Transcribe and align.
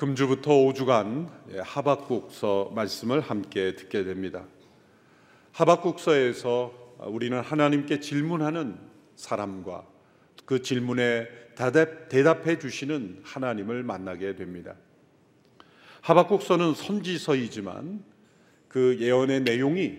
금주부터 0.00 0.52
5주간 0.52 1.28
하박국서 1.62 2.72
말씀을 2.74 3.20
함께 3.20 3.76
듣게 3.76 4.02
됩니다. 4.02 4.46
하박국서에서 5.52 6.72
우리는 7.00 7.38
하나님께 7.38 8.00
질문하는 8.00 8.78
사람과 9.14 9.86
그 10.46 10.62
질문에 10.62 11.28
대답, 11.54 12.46
해 12.46 12.58
주시는 12.58 13.20
하나님을 13.24 13.82
만나게 13.82 14.36
됩니다. 14.36 14.74
하박국서는 16.00 16.72
선지서이지만 16.72 18.02
그 18.68 18.96
예언의 19.00 19.42
내용이 19.42 19.98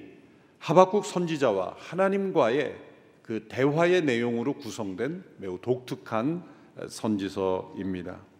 하박국 0.57 1.05
선지자와 1.05 1.75
하나님과의 1.77 2.75
그 3.21 3.45
대화의 3.47 4.01
내용으로 4.05 4.55
구성된 4.55 5.23
매우 5.37 5.59
독특한 5.61 6.43
선지서입니다. 6.89 8.30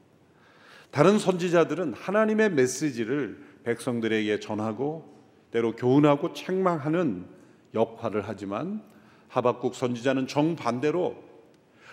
다른 0.92 1.18
선지자들은 1.18 1.94
하나님의 1.94 2.52
메시지를 2.52 3.42
백성들에게 3.64 4.40
전하고 4.40 5.10
때로 5.52 5.76
교훈하고 5.76 6.34
책망하는 6.34 7.26
역할을 7.74 8.24
하지만 8.26 8.84
하박국 9.30 9.76
선지자는 9.76 10.28
정반대로 10.28 11.16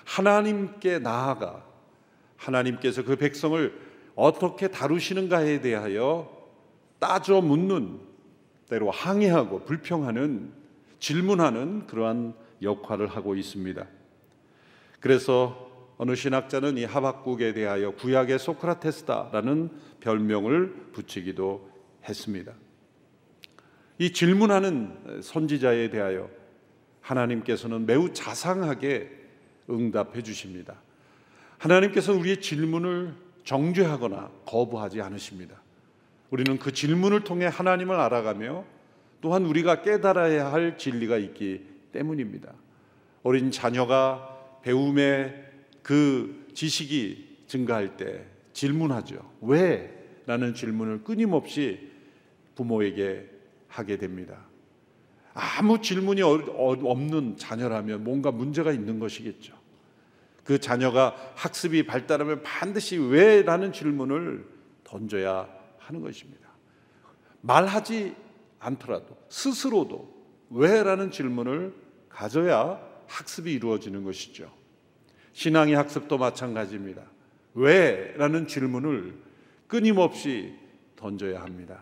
하나님께 0.05 0.99
나아가 0.99 1.65
하나님께서 2.37 3.05
그 3.05 3.17
백성을 3.17 3.73
어떻게 4.17 4.69
다루시는가에 4.69 5.61
대하여 5.61 6.37
따져 6.99 7.41
묻는 7.41 8.01
때로 8.69 8.91
항의하고 8.91 9.65
불평하는 9.65 10.53
질문하는 10.99 11.87
그러한 11.87 12.35
역할을 12.63 13.07
하고 13.07 13.37
있습니다. 13.37 13.87
그래서 14.99 15.68
어느 15.99 16.15
신학자는 16.15 16.79
이 16.79 16.85
하박국에 16.85 17.53
대하여 17.53 17.91
구약의 17.91 18.39
소크라테스다라는 18.39 19.71
별명을 20.01 20.93
붙이기도 20.93 21.69
했습니다. 22.09 22.53
이 23.99 24.13
질문하는 24.13 25.21
선지자에 25.23 25.91
대하여 25.91 26.31
하나님께서는 27.01 27.85
매우 27.85 28.13
자상하게 28.13 29.11
응답해 29.69 30.23
주십니다. 30.23 30.77
하나님께서는 31.59 32.21
우리의 32.21 32.41
질문을 32.41 33.15
정죄하거나 33.43 34.31
거부하지 34.47 35.03
않으십니다. 35.03 35.61
우리는 36.31 36.59
그 36.59 36.73
질문을 36.73 37.25
통해 37.25 37.47
하나님을 37.47 37.97
알아가며 37.97 38.65
또한 39.21 39.45
우리가 39.47 39.83
깨달아야 39.83 40.53
할 40.53 40.79
진리가 40.79 41.17
있기 41.19 41.67
때문입니다. 41.93 42.53
어린 43.25 43.51
자녀가 43.51 44.37
배움에 44.63 45.48
그 45.89 46.47
지식이 46.53 47.45
증가할 47.47 47.97
때 47.97 48.27
질문하죠. 48.53 49.17
왜? 49.41 50.21
라는 50.27 50.53
질문을 50.53 51.03
끊임없이 51.03 51.91
부모에게 52.57 53.27
하게 53.69 53.97
됩니다. 53.97 54.37
아무 55.33 55.81
질문이 55.81 56.21
없는 56.21 57.39
자녀라면 57.39 58.05
뭔가 58.05 58.31
문제가 58.31 58.71
있는 58.71 58.99
것이겠죠. 58.99 59.55
그 60.45 60.59
자녀가 60.59 61.17
학습이 61.37 61.87
발달하면 61.87 62.43
반드시 62.43 62.99
왜 62.99 63.41
라는 63.41 63.73
질문을 63.73 64.45
던져야 64.85 65.49
하는 65.79 66.03
것입니다. 66.03 66.51
말하지 67.41 68.15
않더라도 68.59 69.17
스스로도 69.31 70.15
왜 70.51 70.83
라는 70.83 71.11
질문을 71.11 71.73
가져야 72.11 72.79
학습이 73.07 73.55
이루어지는 73.55 74.05
것이죠. 74.05 74.59
신앙의 75.39 75.77
학습도 75.77 76.19
마찬가지입니다. 76.19 77.01
왜? 77.55 78.13
라는 78.17 78.49
질문을 78.49 79.15
끊임없이 79.69 80.53
던져야 80.97 81.43
합니다. 81.43 81.81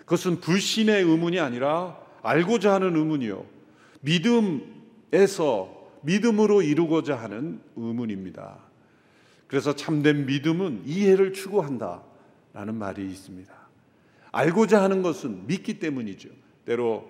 그것은 0.00 0.40
불신의 0.40 1.04
의문이 1.04 1.38
아니라 1.38 1.96
알고자 2.22 2.74
하는 2.74 2.96
의문이요. 2.96 3.46
믿음에서 4.00 5.90
믿음으로 6.02 6.62
이루고자 6.62 7.14
하는 7.14 7.60
의문입니다. 7.76 8.58
그래서 9.46 9.76
참된 9.76 10.26
믿음은 10.26 10.82
이해를 10.84 11.34
추구한다. 11.34 12.02
라는 12.52 12.74
말이 12.74 13.06
있습니다. 13.06 13.54
알고자 14.32 14.82
하는 14.82 15.02
것은 15.02 15.46
믿기 15.46 15.78
때문이죠. 15.78 16.30
때로 16.64 17.08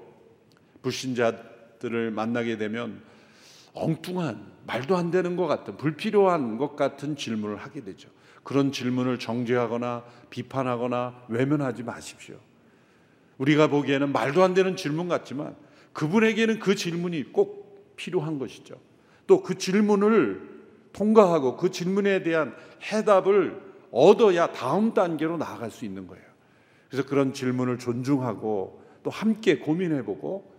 불신자들을 0.83 2.11
만나게 2.11 2.59
되면 2.59 3.11
엉뚱한 3.75 4.53
말도 4.67 4.97
안 4.97 5.11
되는 5.11 5.37
것 5.37 5.47
같은 5.47 5.77
불필요한 5.77 6.59
것 6.59 6.77
같은 6.77 7.17
질문을 7.17 7.57
하게 7.57 7.83
되죠. 7.83 8.09
그런 8.45 8.73
질문을 8.73 9.19
정죄하거나 9.19 10.05
비판하거나 10.31 11.25
외면하지 11.29 11.83
마십시오. 11.83 12.37
우리가 13.39 13.69
보기에는 13.69 14.13
말도 14.13 14.43
안 14.43 14.55
되는 14.55 14.77
질문 14.77 15.09
같지만 15.09 15.57
그분에게는 15.93 16.59
그 16.59 16.75
질문이 16.75 17.33
꼭 17.33 17.95
필요한 17.97 18.39
것이죠. 18.39 18.77
또 19.27 19.43
그 19.43 19.57
질문을 19.57 20.53
통과하고 20.93 21.57
그 21.57 21.71
질문에 21.71 22.23
대한 22.23 22.55
해답을 22.83 23.61
얻어야 23.91 24.53
다음 24.53 24.95
단계로 24.95 25.37
나아갈 25.37 25.71
수 25.71 25.85
있는 25.85 26.07
거예요. 26.07 26.25
그래서 26.89 27.09
그런 27.09 27.33
질문을 27.33 27.79
존중하고 27.79 28.83
또 29.03 29.11
함께 29.11 29.59
고민해보고 29.59 30.52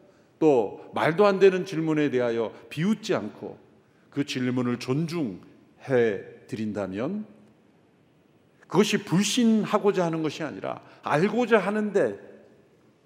또 0.43 0.91
말도 0.93 1.25
안 1.25 1.39
되는 1.39 1.65
질문에 1.65 2.09
대하여 2.09 2.53
비웃지 2.69 3.15
않고 3.15 3.57
그 4.09 4.25
질문을 4.25 4.77
존중해 4.77 5.37
드린다면 6.47 7.25
그것이 8.67 9.05
불신하고자 9.05 10.03
하는 10.05 10.21
것이 10.21 10.43
아니라 10.43 10.81
알고자 11.01 11.59
하는데 11.59 12.19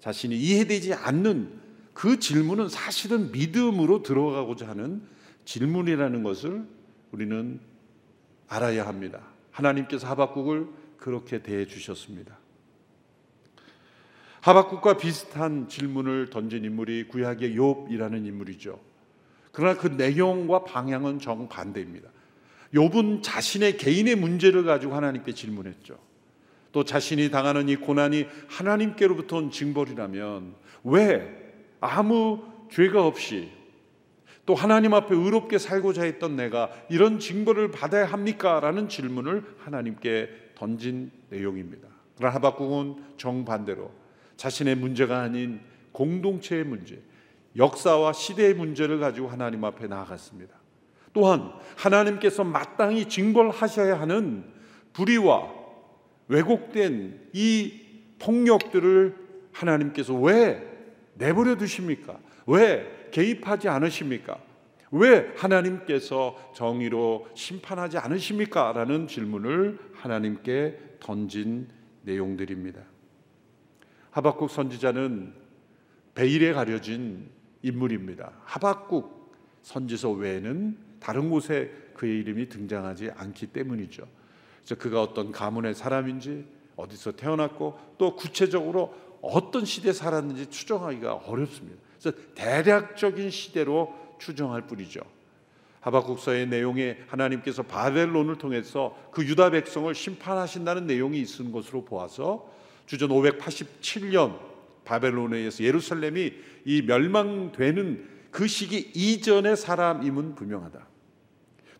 자신이 0.00 0.36
이해되지 0.36 0.94
않는 0.94 1.52
그 1.94 2.18
질문은 2.18 2.68
사실은 2.68 3.30
믿음으로 3.30 4.02
들어가고자 4.02 4.66
하는 4.66 5.02
질문이라는 5.44 6.24
것을 6.24 6.66
우리는 7.12 7.60
알아야 8.48 8.84
합니다. 8.84 9.20
하나님께서 9.52 10.08
하박국을 10.08 10.66
그렇게 10.96 11.40
대해 11.40 11.68
주셨습니다. 11.68 12.36
하박국과 14.48 14.96
비슷한 14.96 15.68
질문을 15.68 16.30
던진 16.30 16.64
인물이 16.64 17.08
구약의 17.08 17.54
욥이라는 17.54 18.26
인물이죠. 18.26 18.80
그러나 19.52 19.78
그 19.78 19.88
내용과 19.88 20.64
방향은 20.64 21.18
정반대입니다. 21.18 22.08
욥은 22.72 23.22
자신의 23.22 23.76
개인의 23.76 24.14
문제를 24.14 24.64
가지고 24.64 24.94
하나님께 24.94 25.34
질문했죠. 25.34 25.98
또 26.72 26.82
자신이 26.82 27.30
당하는 27.30 27.68
이 27.68 27.76
고난이 27.76 28.26
하나님께로부터 28.48 29.36
온 29.36 29.50
징벌이라면 29.50 30.54
왜 30.84 31.52
아무 31.80 32.42
죄가 32.70 33.04
없이 33.04 33.50
또 34.46 34.54
하나님 34.54 34.94
앞에 34.94 35.14
의롭게 35.14 35.58
살고자 35.58 36.04
했던 36.04 36.36
내가 36.36 36.70
이런 36.88 37.18
징벌을 37.18 37.70
받아야 37.70 38.06
합니까? 38.06 38.60
라는 38.60 38.88
질문을 38.88 39.44
하나님께 39.58 40.30
던진 40.54 41.10
내용입니다. 41.28 41.86
그러나 42.16 42.34
하박국은 42.36 42.96
정반대로 43.18 44.07
자신의 44.38 44.76
문제가 44.76 45.20
아닌 45.20 45.60
공동체의 45.92 46.64
문제, 46.64 47.02
역사와 47.56 48.12
시대의 48.12 48.54
문제를 48.54 49.00
가지고 49.00 49.28
하나님 49.28 49.64
앞에 49.64 49.88
나아갔습니다. 49.88 50.54
또한 51.12 51.52
하나님께서 51.76 52.44
마땅히 52.44 53.08
징벌하셔야 53.08 54.00
하는 54.00 54.44
불의와 54.92 55.52
왜곡된 56.28 57.30
이 57.32 57.80
폭력들을 58.20 59.16
하나님께서 59.52 60.14
왜 60.14 60.62
내버려 61.14 61.56
두십니까? 61.56 62.18
왜 62.46 63.08
개입하지 63.10 63.68
않으십니까? 63.68 64.38
왜 64.92 65.32
하나님께서 65.36 66.52
정의로 66.54 67.26
심판하지 67.34 67.98
않으십니까? 67.98 68.72
라는 68.72 69.08
질문을 69.08 69.78
하나님께 69.94 70.78
던진 71.00 71.68
내용들입니다. 72.02 72.97
하박국 74.10 74.50
선지자는 74.50 75.34
베일에 76.14 76.52
가려진 76.52 77.30
인물입니다. 77.62 78.32
하박국 78.44 79.34
선지서 79.62 80.10
외에는 80.12 80.76
다른 81.00 81.30
곳에 81.30 81.70
그의 81.94 82.18
이름이 82.20 82.48
등장하지 82.48 83.10
않기 83.16 83.48
때문이죠. 83.48 84.06
그래서 84.60 84.74
그가 84.76 85.02
어떤 85.02 85.32
가문의 85.32 85.74
사람인지 85.74 86.46
어디서 86.76 87.12
태어났고 87.12 87.78
또 87.98 88.16
구체적으로 88.16 88.94
어떤 89.20 89.64
시대에 89.64 89.92
살았는지 89.92 90.46
추정하기가 90.46 91.14
어렵습니다. 91.14 91.78
그래서 91.98 92.16
대략적인 92.34 93.30
시대로 93.30 93.94
추정할 94.18 94.62
뿐이죠. 94.66 95.00
하박국서의 95.80 96.48
내용에 96.48 96.98
하나님께서 97.08 97.62
바벨론을 97.62 98.36
통해서 98.36 98.96
그 99.10 99.24
유다 99.24 99.50
백성을 99.50 99.92
심판하신다는 99.94 100.86
내용이 100.86 101.20
있는 101.20 101.52
것으로 101.52 101.84
보아서 101.84 102.50
주전 102.88 103.10
587년 103.10 104.38
바벨론에 104.84 105.36
의해서 105.36 105.62
예루살렘이 105.62 106.32
이 106.64 106.82
멸망되는 106.82 108.08
그 108.30 108.46
시기 108.48 108.90
이전의 108.94 109.58
사람임은 109.58 110.34
분명하다. 110.34 110.88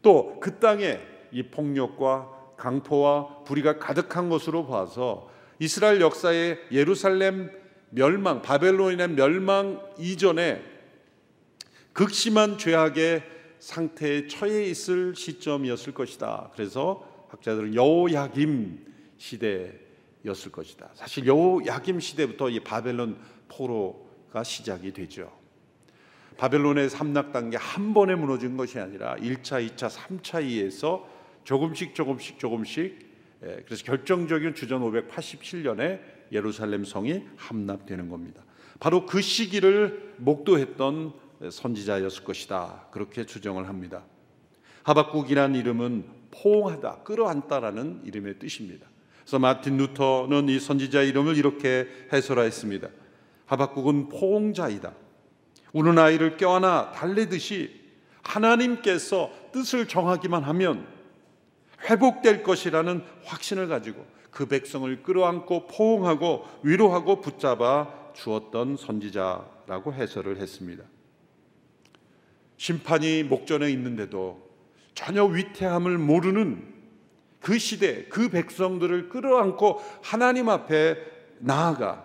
또 0.02 0.38
그 0.40 0.58
땅에 0.58 1.00
이 1.32 1.42
폭력과 1.44 2.54
강포와 2.58 3.44
불의가 3.44 3.78
가득한 3.78 4.28
것으로 4.28 4.66
봐서 4.66 5.30
이스라엘 5.58 6.02
역사의 6.02 6.58
예루살렘 6.72 7.50
멸망, 7.90 8.42
바벨론의 8.42 9.08
멸망 9.08 9.80
이전에 9.98 10.62
극심한 11.94 12.58
죄악의 12.58 13.22
상태에 13.58 14.26
처해 14.26 14.66
있을 14.66 15.14
시점이었을 15.16 15.94
것이다. 15.94 16.50
그래서 16.52 17.02
학자들은 17.30 17.74
여호야김 17.74 18.86
시대 19.16 19.87
였을 20.28 20.52
것이다. 20.52 20.90
사실 20.94 21.26
여호야김 21.26 22.00
시대부터 22.00 22.50
이 22.50 22.60
바벨론 22.60 23.18
포로가 23.48 24.44
시작이 24.44 24.92
되죠. 24.92 25.32
바벨론의 26.36 26.88
삼락 26.88 27.32
단계 27.32 27.56
한 27.56 27.94
번에 27.94 28.14
무너진 28.14 28.56
것이 28.56 28.78
아니라 28.78 29.16
1차, 29.16 29.66
2차, 29.68 29.90
3차 29.90 30.44
이에서 30.44 31.08
조금씩 31.44 31.94
조금씩 31.94 32.38
조금씩 32.38 33.08
예, 33.44 33.62
그래서 33.64 33.84
결정적인 33.84 34.54
주전 34.54 34.82
587년에 34.82 36.00
예루살렘 36.32 36.84
성이 36.84 37.24
함락되는 37.36 38.08
겁니다. 38.08 38.42
바로 38.80 39.06
그 39.06 39.20
시기를 39.20 40.14
목도했던 40.18 41.12
선지자였을 41.50 42.24
것이다. 42.24 42.88
그렇게 42.90 43.24
추정을 43.24 43.68
합니다. 43.68 44.04
하박국이란 44.82 45.54
이름은 45.54 46.04
포옹하다, 46.30 47.02
끌어안다라는 47.02 48.02
이름의 48.04 48.38
뜻입니다. 48.38 48.86
그래서 49.28 49.38
마틴 49.40 49.76
루터는 49.76 50.48
이 50.48 50.58
선지자 50.58 51.02
이름을 51.02 51.36
이렇게 51.36 51.86
해설하였습니다. 52.10 52.88
하박국은 53.44 54.08
포옹자이다. 54.08 54.94
우는 55.74 55.98
아이를 55.98 56.38
껴안아 56.38 56.92
달래듯이 56.92 57.78
하나님께서 58.22 59.30
뜻을 59.52 59.86
정하기만 59.86 60.44
하면 60.44 60.86
회복될 61.90 62.42
것이라는 62.42 63.04
확신을 63.24 63.68
가지고 63.68 64.06
그 64.30 64.46
백성을 64.46 65.02
끌어안고 65.02 65.66
포옹하고 65.66 66.46
위로하고 66.62 67.20
붙잡아 67.20 68.12
주었던 68.14 68.78
선지자라고 68.78 69.92
해설을 69.92 70.38
했습니다. 70.38 70.84
심판이 72.56 73.24
목전에 73.24 73.70
있는데도 73.72 74.48
전혀 74.94 75.22
위태함을 75.22 75.98
모르는 75.98 76.77
그 77.40 77.58
시대 77.58 78.04
그 78.04 78.28
백성들을 78.28 79.08
끌어안고 79.08 79.80
하나님 80.02 80.48
앞에 80.48 80.96
나아가 81.38 82.04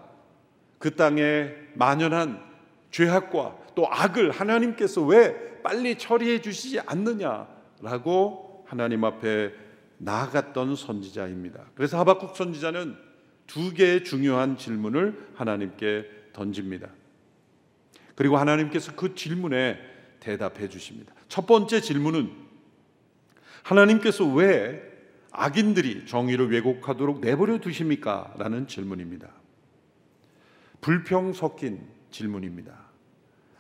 그 0.80 0.96
땅에 0.96 1.52
만연한 1.76 2.44
죄악과 2.92 3.58
또 3.76 3.88
악을 3.92 4.32
하나님께서 4.32 5.02
왜 5.02 5.62
빨리 5.64 5.98
처리해 5.98 6.42
주시지 6.42 6.80
않느냐라고 6.82 8.66
하나님 8.68 9.04
앞에 9.04 9.54
나아갔던 9.98 10.76
선지자입니다. 10.76 11.66
그래서 11.76 11.98
하박국 11.98 12.36
선지자는 12.36 12.96
두 13.48 13.74
개의 13.74 14.04
중요한 14.04 14.58
질문을 14.58 15.30
하나님께 15.36 16.06
던집니다. 16.34 16.90
그리고 18.16 18.38
하나님께서 18.38 18.94
그 18.96 19.16
질문에 19.16 19.80
대답해 20.20 20.70
주십니다. 20.70 21.14
첫 21.28 21.48
번째 21.48 21.82
질문은 21.82 22.32
하나님께서 23.64 24.26
왜 24.26 24.93
악인들이 25.34 26.06
정의를 26.06 26.52
왜곡하도록 26.52 27.20
내버려 27.20 27.58
두십니까? 27.60 28.34
라는 28.38 28.68
질문입니다. 28.68 29.30
불평 30.80 31.34
섞인 31.34 31.82
질문입니다. 32.12 32.74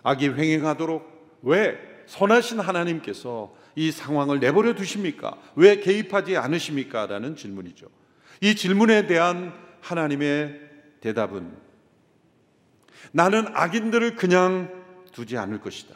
악이 0.04 0.30
횡행하도록 0.30 1.40
왜 1.42 1.78
선하신 2.06 2.60
하나님께서 2.60 3.56
이 3.76 3.92
상황을 3.92 4.40
내버려 4.40 4.76
두십니까? 4.76 5.36
왜 5.56 5.80
개입하지 5.80 6.38
않으십니까? 6.38 7.08
라는 7.08 7.36
질문이죠. 7.36 7.88
이 8.42 8.56
질문에 8.56 9.08
대한 9.08 9.54
하나님의 9.82 10.60
대답은 11.02 11.58
나는 13.12 13.46
악인들을 13.54 14.16
그냥 14.16 14.84
두지 15.12 15.38
않을 15.38 15.60
것이다. 15.60 15.96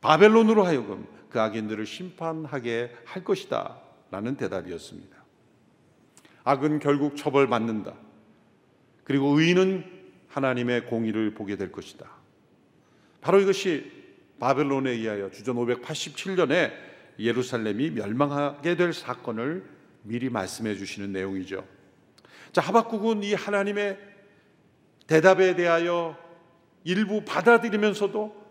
바벨론으로 0.00 0.64
하여금 0.64 1.06
그 1.30 1.40
악인들을 1.40 1.86
심판하게 1.86 2.92
할 3.04 3.22
것이다. 3.22 3.85
라는 4.16 4.34
대답이었습니다. 4.38 5.14
악은 6.44 6.78
결국 6.78 7.18
처벌받는다. 7.18 7.92
그리고 9.04 9.38
의인은 9.38 9.84
하나님의 10.28 10.86
공의를 10.86 11.34
보게 11.34 11.56
될 11.56 11.70
것이다. 11.70 12.10
바로 13.20 13.40
이것이 13.40 13.92
바벨론에 14.40 14.92
의하여 14.92 15.30
주전 15.30 15.56
587년에 15.56 16.72
예루살렘이 17.18 17.90
멸망하게 17.90 18.76
될 18.76 18.94
사건을 18.94 19.66
미리 20.02 20.30
말씀해 20.30 20.76
주시는 20.76 21.12
내용이죠. 21.12 21.66
자, 22.52 22.62
하박국은 22.62 23.22
이 23.22 23.34
하나님의 23.34 23.98
대답에 25.06 25.56
대하여 25.56 26.16
일부 26.84 27.22
받아들이면서도 27.22 28.46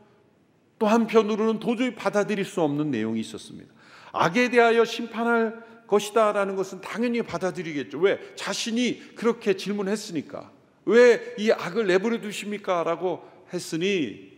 또 0.77 0.87
한편으로는 0.87 1.59
도저히 1.59 1.95
받아들일 1.95 2.45
수 2.45 2.61
없는 2.61 2.91
내용이 2.91 3.19
있었습니다. 3.21 3.74
악에 4.15 4.49
대하여 4.49 4.85
심판할 4.85 5.63
것이다라는 5.87 6.55
것은 6.55 6.81
당연히 6.81 7.21
받아들이겠죠. 7.21 7.99
왜? 7.99 8.19
자신이 8.35 9.15
그렇게 9.15 9.55
질문했으니까. 9.55 10.51
왜 10.85 11.35
이 11.37 11.51
악을 11.51 11.87
내버려 11.87 12.21
두십니까? 12.21 12.83
라고 12.83 13.23
했으니 13.53 14.33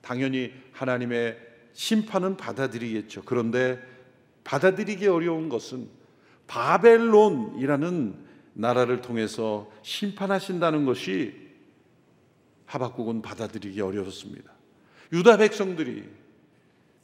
당연히 0.00 0.52
하나님의 0.72 1.38
심판은 1.72 2.36
받아들이겠죠. 2.36 3.22
그런데 3.24 3.80
받아들이기 4.44 5.06
어려운 5.06 5.48
것은 5.48 5.88
바벨론이라는 6.46 8.14
나라를 8.54 9.00
통해서 9.00 9.70
심판하신다는 9.82 10.84
것이 10.84 11.34
하박국은 12.66 13.22
받아들이기 13.22 13.80
어려웠습니다. 13.80 14.52
유다 15.12 15.38
백성들이 15.38 16.04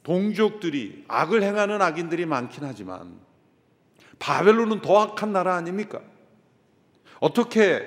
동족들이 0.03 1.05
악을 1.07 1.43
행하는 1.43 1.81
악인들이 1.81 2.25
많긴 2.25 2.63
하지만 2.63 3.19
바벨론은 4.17 4.81
더 4.81 4.99
악한 4.99 5.31
나라 5.31 5.55
아닙니까? 5.55 6.01
어떻게 7.19 7.83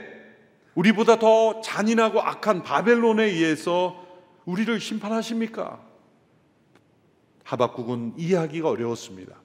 우리보다 0.74 1.18
더 1.18 1.60
잔인하고 1.60 2.20
악한 2.20 2.62
바벨론에 2.62 3.24
의해서 3.24 4.06
우리를 4.44 4.80
심판하십니까? 4.80 5.80
하박국은 7.44 8.14
이해하기가 8.16 8.68
어려웠습니다. 8.68 9.36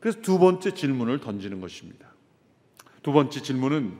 그래서 0.00 0.20
두 0.20 0.38
번째 0.38 0.72
질문을 0.72 1.20
던지는 1.20 1.60
것입니다. 1.60 2.08
두 3.02 3.12
번째 3.12 3.42
질문은 3.42 3.98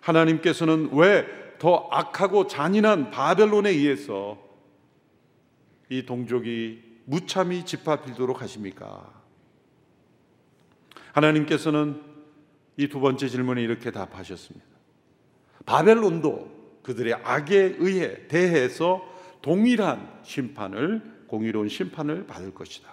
하나님께서는 0.00 0.90
왜 0.92 1.44
더 1.64 1.88
악하고 1.90 2.46
잔인한 2.46 3.10
바벨론에 3.10 3.70
의해서 3.70 4.38
이 5.88 6.04
동족이 6.04 6.83
무참히 7.04 7.64
짓밟히도록 7.64 8.42
하십니까? 8.42 9.12
하나님께서는 11.12 12.14
이 12.76 12.88
두 12.88 13.00
번째 13.00 13.28
질문에 13.28 13.62
이렇게 13.62 13.90
답하셨습니다. 13.90 14.66
바벨론도 15.64 16.80
그들의 16.82 17.14
악에 17.14 17.76
의해 17.78 18.26
대해서 18.28 19.02
동일한 19.42 20.20
심판을 20.24 21.24
공의로운 21.28 21.68
심판을 21.68 22.26
받을 22.26 22.52
것이다. 22.52 22.92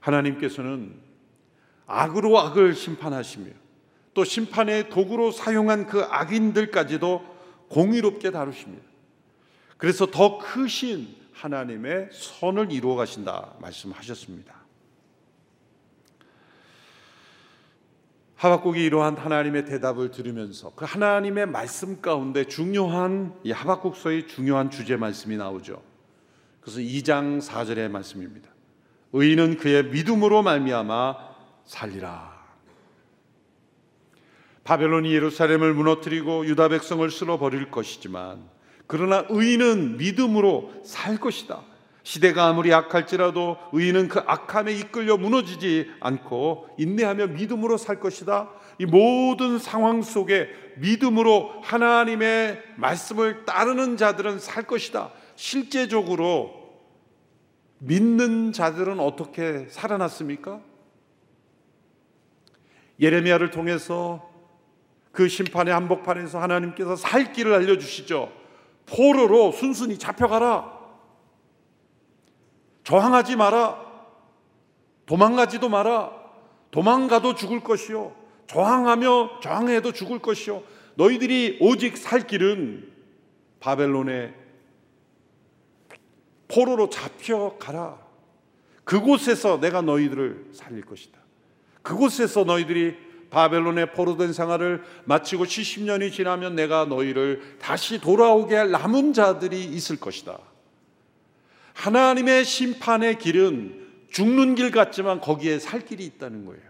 하나님께서는 0.00 0.94
악으로 1.86 2.38
악을 2.38 2.74
심판하시며 2.74 3.50
또 4.14 4.24
심판의 4.24 4.90
도구로 4.90 5.30
사용한 5.30 5.86
그 5.86 6.02
악인들까지도 6.02 7.24
공의롭게 7.68 8.30
다루십니다. 8.30 8.84
그래서 9.78 10.06
더 10.06 10.38
크신 10.38 11.21
하나님의 11.42 12.10
선을 12.12 12.70
이루어 12.70 12.94
가신다 12.94 13.54
말씀하셨습니다. 13.60 14.62
하박국이 18.36 18.84
이러한 18.84 19.16
하나님의 19.16 19.64
대답을 19.64 20.12
들으면서 20.12 20.72
그 20.74 20.84
하나님의 20.84 21.46
말씀 21.46 22.00
가운데 22.00 22.44
중요한 22.44 23.34
이 23.44 23.50
하박국서의 23.50 24.28
중요한 24.28 24.70
주제 24.70 24.96
말씀이 24.96 25.36
나오죠. 25.36 25.82
그래서 26.60 26.78
2장 26.78 27.40
4절의 27.40 27.88
말씀입니다. 27.88 28.48
의인은 29.12 29.58
그의 29.58 29.86
믿음으로 29.86 30.42
말미암아 30.42 31.16
살리라. 31.64 32.32
바벨론이 34.64 35.12
예루살렘을 35.12 35.74
무너뜨리고 35.74 36.46
유다 36.46 36.68
백성을 36.68 37.08
쓸어 37.10 37.38
버릴 37.38 37.70
것이지만 37.70 38.48
그러나 38.86 39.24
의인은 39.28 39.96
믿음으로 39.96 40.72
살 40.84 41.18
것이다. 41.18 41.62
시대가 42.02 42.46
아무리 42.48 42.74
악할지라도 42.74 43.56
의인은 43.72 44.08
그 44.08 44.20
악함에 44.26 44.72
이끌려 44.72 45.16
무너지지 45.16 45.88
않고 46.00 46.68
인내하며 46.78 47.28
믿음으로 47.28 47.76
살 47.76 48.00
것이다. 48.00 48.50
이 48.78 48.86
모든 48.86 49.58
상황 49.58 50.02
속에 50.02 50.48
믿음으로 50.78 51.60
하나님의 51.62 52.60
말씀을 52.76 53.44
따르는 53.44 53.96
자들은 53.96 54.40
살 54.40 54.64
것이다. 54.64 55.12
실제적으로 55.36 56.62
믿는 57.78 58.52
자들은 58.52 59.00
어떻게 59.00 59.66
살아났습니까? 59.68 60.60
예레미야를 63.00 63.50
통해서 63.50 64.30
그 65.10 65.28
심판의 65.28 65.74
한복판에서 65.74 66.40
하나님께서 66.40 66.96
살 66.96 67.32
길을 67.32 67.52
알려주시죠. 67.52 68.41
포로로 68.92 69.52
순순히 69.52 69.98
잡혀가라. 69.98 70.80
저항하지 72.84 73.36
마라. 73.36 73.80
도망가지도 75.06 75.68
마라. 75.68 76.12
도망가도 76.70 77.34
죽을 77.34 77.60
것이요. 77.60 78.14
저항하며 78.46 79.40
저항해도 79.40 79.92
죽을 79.92 80.18
것이요. 80.18 80.62
너희들이 80.96 81.58
오직 81.60 81.96
살 81.96 82.26
길은 82.26 82.92
바벨론의 83.60 84.34
포로로 86.48 86.90
잡혀가라. 86.90 87.98
그곳에서 88.84 89.58
내가 89.58 89.80
너희들을 89.80 90.50
살릴 90.52 90.84
것이다. 90.84 91.18
그곳에서 91.80 92.44
너희들이 92.44 93.11
바벨론의 93.32 93.94
포로된 93.94 94.34
생활을 94.34 94.84
마치고 95.06 95.44
70년이 95.44 96.12
지나면 96.12 96.54
내가 96.54 96.84
너희를 96.84 97.56
다시 97.58 97.98
돌아오게 97.98 98.54
할 98.54 98.70
남은 98.70 99.14
자들이 99.14 99.64
있을 99.64 99.96
것이다. 99.96 100.38
하나님의 101.72 102.44
심판의 102.44 103.18
길은 103.18 103.88
죽는 104.10 104.54
길 104.54 104.70
같지만 104.70 105.20
거기에 105.20 105.58
살 105.58 105.80
길이 105.80 106.04
있다는 106.04 106.44
거예요. 106.44 106.62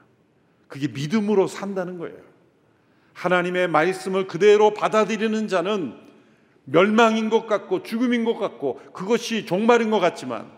그게 0.69 0.87
믿음으로 0.87 1.49
산다는 1.49 1.99
거예요. 1.99 2.17
하나님의 3.15 3.67
말씀을 3.67 4.29
그대로 4.29 4.73
받아들이는 4.73 5.49
자는 5.49 5.95
멸망인 6.65 7.29
것 7.29 7.49
같고 7.49 7.83
죽음인 7.83 8.25
것 8.25 8.39
같고 8.39 8.81
그것이 8.93 9.47
종말인 9.47 9.91
것 9.91 9.99
같지만 9.99 10.49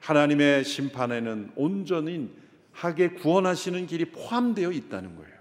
하나님의 0.00 0.64
심판에는 0.64 1.52
온전히 1.54 2.30
하게 2.72 3.10
구원하시는 3.10 3.86
길이 3.86 4.06
포함되어 4.06 4.72
있다는 4.72 5.14
거예요. 5.14 5.35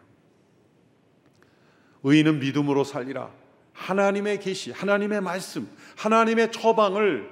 의인은 2.05 2.39
믿음으로 2.39 2.83
살리라. 2.83 3.31
하나님의 3.74 4.39
계시, 4.39 4.71
하나님의 4.71 5.21
말씀, 5.21 5.67
하나님의 5.97 6.51
처방을 6.51 7.29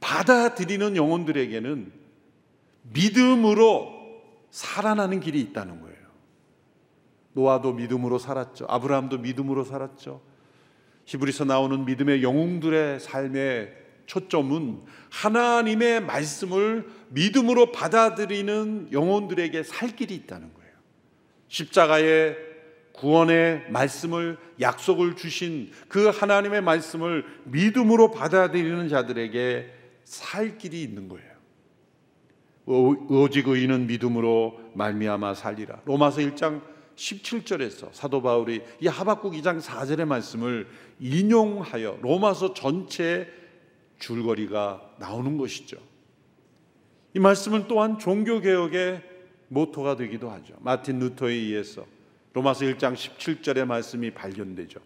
받아들이는 0.00 0.96
영혼들에게는 0.96 1.92
믿음으로 2.92 3.92
살아나는 4.50 5.18
길이 5.18 5.40
있다는 5.40 5.80
거예요. 5.80 5.96
노아도 7.32 7.72
믿음으로 7.72 8.18
살았죠. 8.18 8.66
아브라함도 8.68 9.18
믿음으로 9.18 9.64
살았죠. 9.64 10.22
히브리서 11.06 11.46
나오는 11.46 11.84
믿음의 11.84 12.22
영웅들의 12.22 13.00
삶의 13.00 13.74
초점은 14.06 14.82
하나님의 15.10 16.02
말씀을 16.02 16.88
믿음으로 17.08 17.72
받아들이는 17.72 18.90
영혼들에게 18.92 19.64
살 19.64 19.96
길이 19.96 20.14
있다는 20.14 20.54
거예요. 20.54 20.72
십자가의 21.48 22.53
구원의 22.94 23.70
말씀을 23.70 24.38
약속을 24.60 25.16
주신 25.16 25.70
그 25.88 26.08
하나님의 26.08 26.62
말씀을 26.62 27.24
믿음으로 27.44 28.10
받아들이는 28.10 28.88
자들에게 28.88 29.70
살 30.04 30.58
길이 30.58 30.82
있는 30.82 31.08
거예요. 31.08 31.34
오직 32.66 33.48
의인은 33.48 33.86
믿음으로 33.88 34.58
말미암아 34.74 35.34
살리라. 35.34 35.82
로마서 35.84 36.20
1장 36.20 36.62
17절에서 36.96 37.92
사도 37.92 38.22
바울이 38.22 38.62
이 38.80 38.86
하박국 38.86 39.34
2장 39.34 39.60
4절의 39.60 40.06
말씀을 40.06 40.68
인용하여 41.00 41.98
로마서 42.00 42.54
전체 42.54 43.28
줄거리가 43.98 44.94
나오는 44.98 45.36
것이죠. 45.36 45.76
이 47.14 47.18
말씀은 47.18 47.66
또한 47.68 47.98
종교 47.98 48.40
개혁의 48.40 49.02
모토가 49.48 49.96
되기도 49.96 50.30
하죠. 50.30 50.54
마틴 50.60 51.00
루터에 51.00 51.32
의해서 51.32 51.86
로마서 52.34 52.66
1장 52.66 52.94
17절의 52.94 53.64
말씀이 53.64 54.10
발견되죠. 54.10 54.80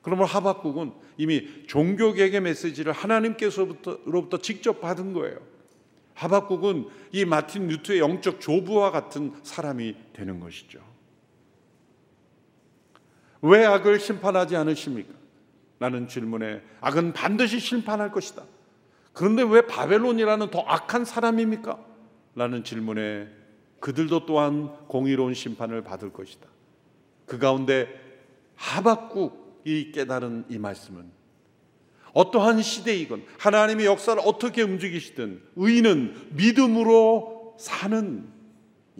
그러면 0.00 0.26
하박국은 0.26 0.92
이미 1.16 1.66
종교 1.66 2.12
개혁의 2.12 2.40
메시지를 2.40 2.92
하나님께서로부터 2.92 4.38
직접 4.38 4.80
받은 4.80 5.12
거예요. 5.12 5.38
하박국은 6.14 6.88
이 7.12 7.24
마틴 7.24 7.68
루터의 7.68 8.00
영적 8.00 8.40
조부와 8.40 8.90
같은 8.90 9.32
사람이 9.42 9.96
되는 10.12 10.40
것이죠. 10.40 10.80
왜 13.42 13.64
악을 13.64 13.98
심판하지 13.98 14.56
않으십니까? 14.56 15.14
라는 15.80 16.06
질문에 16.06 16.62
악은 16.80 17.12
반드시 17.12 17.58
심판할 17.58 18.12
것이다. 18.12 18.44
그런데 19.12 19.42
왜 19.42 19.66
바벨론이라는 19.66 20.50
더 20.50 20.60
악한 20.60 21.04
사람입니까? 21.04 21.78
라는 22.36 22.62
질문에 22.62 23.28
그들도 23.80 24.26
또한 24.26 24.68
공의로운 24.86 25.34
심판을 25.34 25.82
받을 25.82 26.12
것이다. 26.12 26.48
그 27.32 27.38
가운데 27.38 27.88
하박국이 28.56 29.90
깨달은 29.92 30.44
이 30.50 30.58
말씀은 30.58 31.10
어떠한 32.12 32.60
시대이건 32.60 33.24
하나님의 33.38 33.86
역사를 33.86 34.20
어떻게 34.22 34.60
움직이시든 34.60 35.42
의인은 35.56 36.32
믿음으로 36.32 37.56
사는 37.58 38.28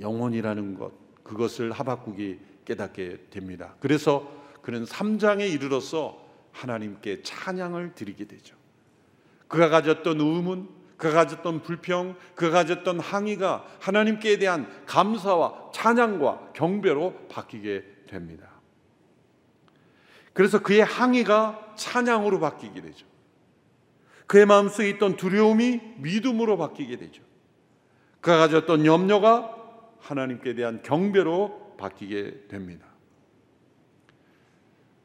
영혼이라는 0.00 0.78
것 0.78 0.92
그것을 1.22 1.72
하박국이 1.72 2.38
깨닫게 2.64 3.26
됩니다. 3.28 3.74
그래서 3.80 4.32
그는 4.62 4.86
3장에 4.86 5.52
이르러서 5.52 6.18
하나님께 6.52 7.22
찬양을 7.22 7.94
드리게 7.94 8.24
되죠. 8.24 8.56
그가 9.46 9.68
가졌던 9.68 10.18
의문, 10.18 10.70
그가 10.96 11.24
가졌던 11.24 11.60
불평, 11.64 12.16
그가 12.34 12.62
가졌던 12.62 12.98
항의가 12.98 13.66
하나님께 13.78 14.38
대한 14.38 14.66
감사와 14.86 15.72
찬양과 15.74 16.52
경배로 16.54 17.26
바뀌게 17.28 17.91
됩니다. 18.12 18.48
그래서 20.34 20.62
그의 20.62 20.80
항의가 20.82 21.74
찬양으로 21.76 22.40
바뀌게 22.40 22.80
되죠. 22.80 23.06
그의 24.26 24.46
마음속에 24.46 24.88
있던 24.90 25.16
두려움이 25.16 25.80
믿음으로 25.98 26.56
바뀌게 26.56 26.96
되죠. 26.96 27.22
그가 28.20 28.38
가졌던 28.38 28.86
염려가 28.86 29.56
하나님께 29.98 30.54
대한 30.54 30.82
경배로 30.82 31.76
바뀌게 31.78 32.48
됩니다. 32.48 32.86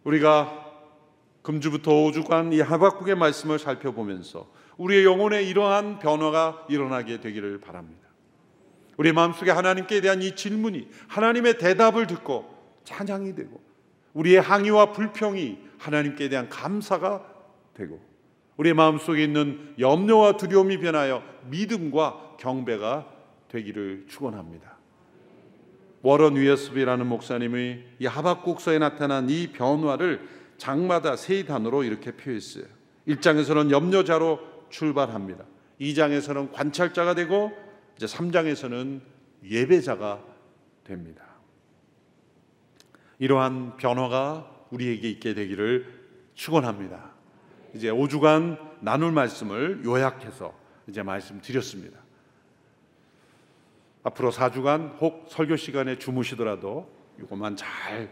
우리가 0.04 0.66
금주부터 1.42 1.92
5주간 1.92 2.54
이 2.54 2.62
하박국의 2.62 3.16
말씀을 3.16 3.58
살펴보면서 3.58 4.50
우리의 4.78 5.06
영혼에 5.06 5.44
이러한 5.44 6.00
변화가 6.00 6.68
일어나게 6.70 7.20
되기를 7.20 7.60
바랍니다. 7.60 8.08
우리 8.98 9.12
마음속에 9.12 9.52
하나님께 9.52 10.02
대한 10.02 10.22
이 10.22 10.36
질문이 10.36 10.90
하나님의 11.08 11.58
대답을 11.58 12.08
듣고 12.08 12.57
찬양이 12.88 13.36
되고 13.36 13.62
우리의 14.14 14.40
항의와 14.40 14.94
불평이 14.94 15.58
하나님께 15.78 16.30
대한 16.30 16.48
감사가 16.48 17.26
되고 17.74 18.00
우리의 18.56 18.74
마음속에 18.74 19.24
있는 19.24 19.76
염려와 19.78 20.38
두려움이 20.38 20.80
변하여 20.80 21.22
믿음과 21.50 22.38
경배가 22.40 23.14
되기를 23.50 24.06
축원합니다. 24.08 24.78
워런 26.02 26.38
위에스비라는 26.38 27.06
목사님이 27.08 27.80
이 28.00 28.06
하박국서에 28.06 28.80
나타난 28.80 29.30
이 29.30 29.52
변화를 29.52 30.26
장마다 30.58 31.18
세 31.18 31.44
단어로 31.44 31.84
이렇게 31.84 32.12
표했어요. 32.12 32.66
1장에서는 33.08 33.70
염려자로 33.70 34.40
출발합니다. 34.70 35.44
2장에서는 35.82 36.54
관찰자가 36.54 37.16
되고 37.16 37.52
이제 37.98 38.06
3장에서는 38.06 39.02
예배자가 39.44 40.24
됩니다. 40.86 41.27
이러한 43.20 43.78
변화가 43.78 44.68
우리에게 44.72 45.10
있게 45.10 45.34
되기를 45.34 46.08
축원합니다. 46.36 47.12
이제 47.74 47.90
5주간 47.90 48.60
나눌 48.80 49.12
말씀을 49.12 49.84
요약해서 49.84 50.54
이제 50.88 51.04
말씀드렸습니다. 51.04 52.00
앞으로 54.04 54.32
4주간 54.32 55.02
혹 55.02 55.26
설교 55.30 55.58
시간에 55.58 55.98
주무시더라도 55.98 56.90
이것만 57.20 57.56
잘 57.56 58.10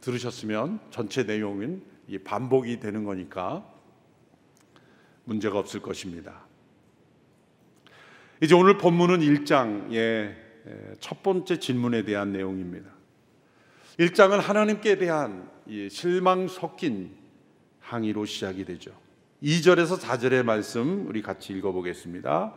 들으셨으면 0.00 0.80
전체 0.90 1.24
내용은 1.24 1.82
반복이 2.24 2.78
되는 2.78 3.04
거니까 3.04 3.66
문제가 5.24 5.58
없을 5.58 5.80
것입니다. 5.80 6.46
이제 8.42 8.54
오늘 8.54 8.78
본문은 8.78 9.20
1장의 9.20 10.34
첫 11.00 11.22
번째 11.22 11.58
질문에 11.58 12.04
대한 12.04 12.32
내용입니다. 12.32 12.95
1장은 13.98 14.40
하나님께 14.40 14.98
대한 14.98 15.48
실망 15.88 16.48
섞인 16.48 17.12
항의로 17.80 18.26
시작이 18.26 18.66
되죠. 18.66 18.90
2절에서 19.42 19.98
4절의 19.98 20.42
말씀 20.42 21.06
우리 21.08 21.22
같이 21.22 21.54
읽어보겠습니다. 21.54 22.52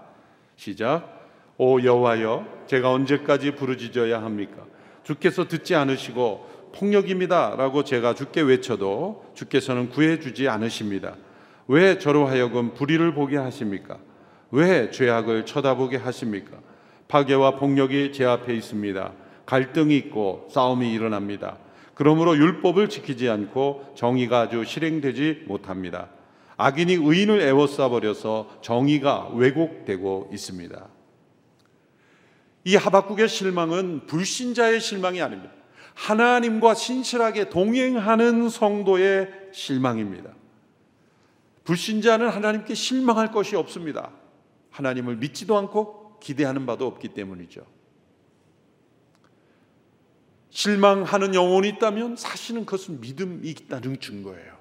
시작. 0.57 1.17
오 1.57 1.81
여호와여 1.81 2.65
제가 2.67 2.91
언제까지 2.91 3.55
부르짖어야 3.55 4.21
합니까? 4.21 4.65
주께서 5.03 5.47
듣지 5.47 5.75
않으시고 5.75 6.71
폭력입니다라고 6.75 7.85
제가 7.85 8.15
주께 8.15 8.41
외쳐도 8.41 9.31
주께서는 9.33 9.89
구해 9.89 10.19
주지 10.19 10.49
않으십니다. 10.49 11.15
왜 11.67 11.99
저로 11.99 12.27
하여금 12.27 12.73
불의를 12.73 13.13
보게 13.13 13.37
하십니까? 13.37 13.97
왜 14.51 14.91
죄악을 14.91 15.45
쳐다보게 15.45 15.97
하십니까? 15.97 16.57
파괴와 17.07 17.55
폭력이 17.55 18.11
제 18.11 18.25
앞에 18.25 18.53
있습니다. 18.55 19.13
갈등이 19.49 19.97
있고 19.97 20.47
싸움이 20.51 20.93
일어납니다. 20.93 21.57
그러므로 21.95 22.37
율법을 22.37 22.87
지키지 22.87 23.27
않고 23.29 23.93
정의가 23.95 24.41
아주 24.41 24.63
실행되지 24.63 25.45
못합니다. 25.47 26.09
악인이 26.55 26.93
의인을 26.93 27.41
애워싸 27.41 27.89
버려서 27.89 28.59
정의가 28.61 29.31
왜곡되고 29.33 30.29
있습니다. 30.31 30.87
이 32.65 32.75
하박국의 32.75 33.27
실망은 33.27 34.05
불신자의 34.05 34.79
실망이 34.81 35.19
아닙니다. 35.19 35.51
하나님과 35.95 36.75
신실하게 36.75 37.49
동행하는 37.49 38.49
성도의 38.49 39.31
실망입니다. 39.51 40.29
불신자는 41.63 42.29
하나님께 42.29 42.75
실망할 42.75 43.31
것이 43.31 43.55
없습니다. 43.55 44.11
하나님을 44.69 45.15
믿지도 45.15 45.57
않고 45.57 46.19
기대하는 46.19 46.67
바도 46.67 46.85
없기 46.85 47.09
때문이죠. 47.09 47.78
실망하는 50.49 51.35
영혼이 51.35 51.69
있다면 51.69 52.15
사실은 52.15 52.65
그것은 52.65 53.01
믿음이 53.01 53.47
있다는 53.47 53.99
증거예요. 53.99 54.59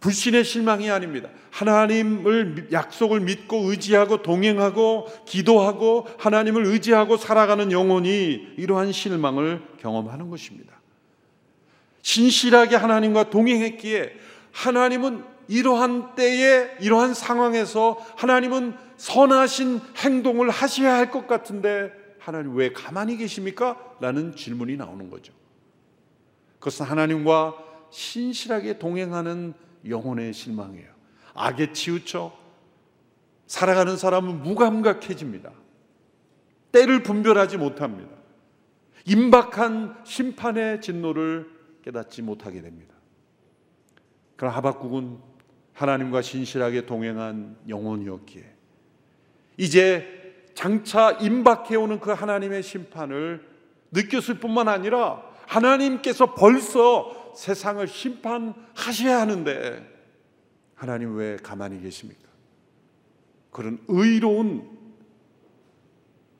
불신의 0.00 0.42
실망이 0.44 0.90
아닙니다. 0.90 1.28
하나님을 1.52 2.68
약속을 2.72 3.20
믿고 3.20 3.70
의지하고 3.70 4.22
동행하고 4.22 5.06
기도하고 5.26 6.08
하나님을 6.18 6.66
의지하고 6.66 7.16
살아가는 7.16 7.70
영혼이 7.70 8.54
이러한 8.56 8.90
실망을 8.90 9.62
경험하는 9.80 10.28
것입니다. 10.28 10.72
신실하게 12.02 12.74
하나님과 12.74 13.30
동행했기에 13.30 14.12
하나님은 14.50 15.22
이러한 15.46 16.16
때에 16.16 16.70
이러한 16.80 17.14
상황에서 17.14 17.96
하나님은 18.16 18.74
선하신 18.96 19.80
행동을 19.98 20.50
하셔야 20.50 20.94
할 20.94 21.12
것 21.12 21.28
같은데 21.28 22.01
하나님 22.22 22.54
왜 22.54 22.72
가만히 22.72 23.16
계십니까? 23.16 23.96
라는 24.00 24.36
질문이 24.36 24.76
나오는 24.76 25.10
거죠. 25.10 25.32
그것은 26.60 26.86
하나님과 26.86 27.56
신실하게 27.90 28.78
동행하는 28.78 29.54
영혼의 29.88 30.32
실망이에요. 30.32 30.92
악에 31.34 31.72
치우쳐 31.72 32.32
살아가는 33.48 33.96
사람은 33.96 34.42
무감각해집니다. 34.44 35.50
때를 36.70 37.02
분별하지 37.02 37.58
못합니다. 37.58 38.12
임박한 39.04 40.04
심판의 40.04 40.80
진노를 40.80 41.50
깨닫지 41.82 42.22
못하게 42.22 42.62
됩니다. 42.62 42.94
그러나 44.36 44.56
하박국은 44.58 45.18
하나님과 45.72 46.22
신실하게 46.22 46.86
동행한 46.86 47.56
영혼이었기에 47.68 48.44
이제 49.56 50.21
장차 50.54 51.12
임박해 51.12 51.76
오는 51.76 52.00
그 52.00 52.10
하나님의 52.10 52.62
심판을 52.62 53.46
느꼈을 53.92 54.34
뿐만 54.38 54.68
아니라 54.68 55.22
하나님께서 55.46 56.34
벌써 56.34 57.32
세상을 57.36 57.86
심판하셔야 57.86 59.20
하는데 59.20 59.90
하나님 60.74 61.16
왜 61.16 61.36
가만히 61.36 61.80
계십니까? 61.80 62.22
그런 63.50 63.78
의로운 63.88 64.68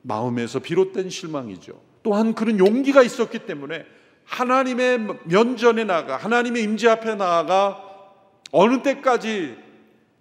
마음에서 0.01 0.59
비롯된 0.59 1.09
실망이죠. 1.09 1.79
또한 2.03 2.33
그런 2.33 2.59
용기가 2.59 3.01
있었기 3.01 3.45
때문에 3.45 3.85
하나님의 4.25 4.99
면전에 5.25 5.83
나가 5.83 6.17
하나님의 6.17 6.63
임재 6.63 6.89
앞에 6.89 7.15
나아가 7.15 7.81
어느 8.51 8.81
때까지 8.81 9.57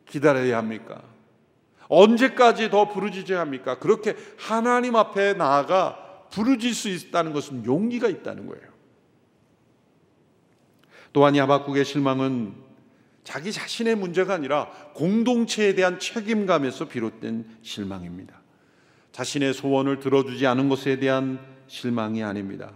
기다려야 0.06 0.58
합니까? 0.58 1.02
언제까지 1.92 2.70
더 2.70 2.88
부르짖어야 2.88 3.38
합니까? 3.38 3.78
그렇게 3.78 4.16
하나님 4.38 4.96
앞에 4.96 5.34
나아가 5.34 6.26
부르질 6.30 6.74
수 6.74 6.88
있다는 6.88 7.34
것은 7.34 7.66
용기가 7.66 8.08
있다는 8.08 8.46
거예요. 8.46 8.64
또한 11.12 11.36
야박국의 11.36 11.84
실망은 11.84 12.54
자기 13.24 13.52
자신의 13.52 13.96
문제가 13.96 14.32
아니라 14.32 14.70
공동체에 14.94 15.74
대한 15.74 15.98
책임감에서 15.98 16.88
비롯된 16.88 17.58
실망입니다. 17.60 18.40
자신의 19.12 19.52
소원을 19.52 20.00
들어주지 20.00 20.46
않은 20.46 20.70
것에 20.70 20.98
대한 20.98 21.38
실망이 21.66 22.24
아닙니다. 22.24 22.72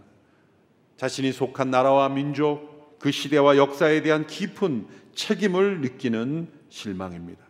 자신이 0.99 1.33
속한 1.33 1.71
나라와 1.71 2.11
민족, 2.11 2.99
그 2.99 3.11
시대와 3.11 3.57
역사에 3.57 4.03
대한 4.03 4.27
깊은 4.27 4.87
책임을 5.15 5.81
느끼는 5.81 6.49
실망입니다. 6.69 7.46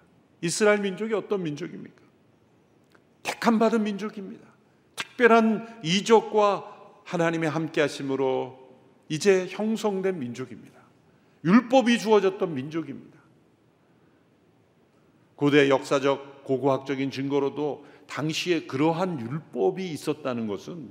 이스라엘 0.47 0.81
민족이 0.81 1.13
어떤 1.13 1.43
민족입니까? 1.43 2.01
택함 3.23 3.59
받은 3.59 3.83
민족입니다. 3.83 4.47
특별한 4.95 5.81
이적과 5.83 6.73
하나님의 7.05 7.51
함께 7.51 7.81
하심으로 7.81 8.59
이제 9.09 9.47
형성된 9.49 10.19
민족입니다. 10.19 10.77
율법이 11.45 11.99
주어졌던 11.99 12.55
민족입니다. 12.55 13.17
고대 15.35 15.69
역사적 15.69 16.45
고고학적인 16.45 17.11
증거로도 17.11 17.85
당시에 18.07 18.67
그러한 18.67 19.21
율법이 19.21 19.91
있었다는 19.91 20.47
것은 20.47 20.89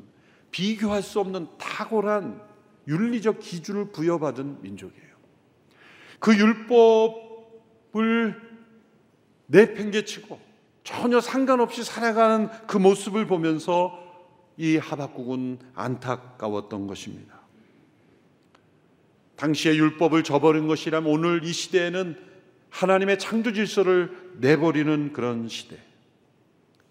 비교할 0.51 1.01
수 1.01 1.19
없는 1.21 1.47
탁월한 1.57 2.41
윤리적 2.87 3.39
기준을 3.39 3.91
부여받은 3.91 4.61
민족이에요. 4.61 5.15
그 6.19 6.37
율법을 6.37 8.44
내팽개치고 9.47 10.39
전혀 10.83 11.19
상관없이 11.19 11.83
살아가는 11.83 12.49
그 12.67 12.77
모습을 12.77 13.25
보면서 13.25 14.03
이 14.57 14.77
하박국은 14.77 15.59
안타까웠던 15.73 16.87
것입니다. 16.87 17.41
당시의 19.35 19.77
율법을 19.77 20.23
저버린 20.23 20.67
것이라면 20.67 21.11
오늘 21.11 21.43
이 21.43 21.51
시대에는 21.51 22.15
하나님의 22.69 23.19
창조 23.19 23.51
질서를 23.53 24.33
내버리는 24.39 25.11
그런 25.11 25.49
시대. 25.49 25.77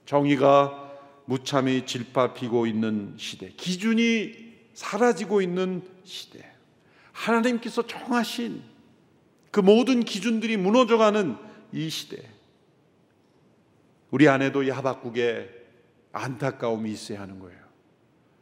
정의가 0.06 0.92
무참히 1.26 1.86
질파피고 1.86 2.66
있는 2.66 3.14
시대. 3.16 3.50
기준이 3.50 4.34
사라지고 4.74 5.40
있는 5.40 5.82
시대. 6.04 6.44
하나님께서 7.12 7.86
정하신 7.86 8.62
그 9.50 9.60
모든 9.60 10.04
기준들이 10.04 10.56
무너져가는 10.56 11.36
이 11.72 11.88
시대. 11.88 12.34
우리 14.14 14.29
안에도 14.29 14.62
이 14.62 14.70
하박국에 14.70 15.50
안타까움이 16.12 16.88
있어야 16.88 17.20
하는 17.20 17.40
거예요. 17.40 17.59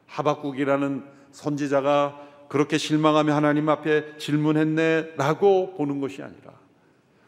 하박국이라는 0.07 1.03
선지자가 1.31 2.21
그렇게 2.51 2.77
실망하며 2.77 3.35
하나님 3.35 3.71
앞에 3.71 4.19
질문했네라고 4.19 5.73
보는 5.79 5.99
것이 5.99 6.23
아니라 6.23 6.53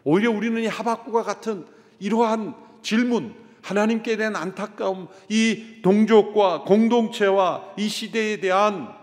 오히려 0.04 0.30
우리는 0.30 0.62
이 0.62 0.66
하박국과 0.66 1.22
같은 1.22 1.64
이러한 2.00 2.54
질문, 2.83 3.35
하나님께 3.62 4.18
대한 4.18 4.37
안타까움, 4.37 5.09
이 5.30 5.80
동족과 5.80 6.64
공동체와 6.64 7.72
이 7.78 7.88
시대에 7.88 8.40
대한 8.40 8.94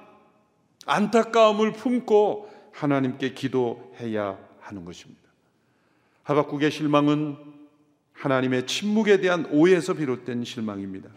안타까움을 0.85 1.73
품고 1.73 2.47
하나님께 2.73 3.33
기도해야 3.33 4.37
하는 4.59 4.85
것입니다. 4.85 5.23
하박국의 6.21 6.69
실망은 6.69 7.60
하나님의 8.21 8.67
침묵에 8.67 9.19
대한 9.19 9.47
오해에서 9.49 9.95
비롯된 9.95 10.43
실망입니다. 10.43 11.09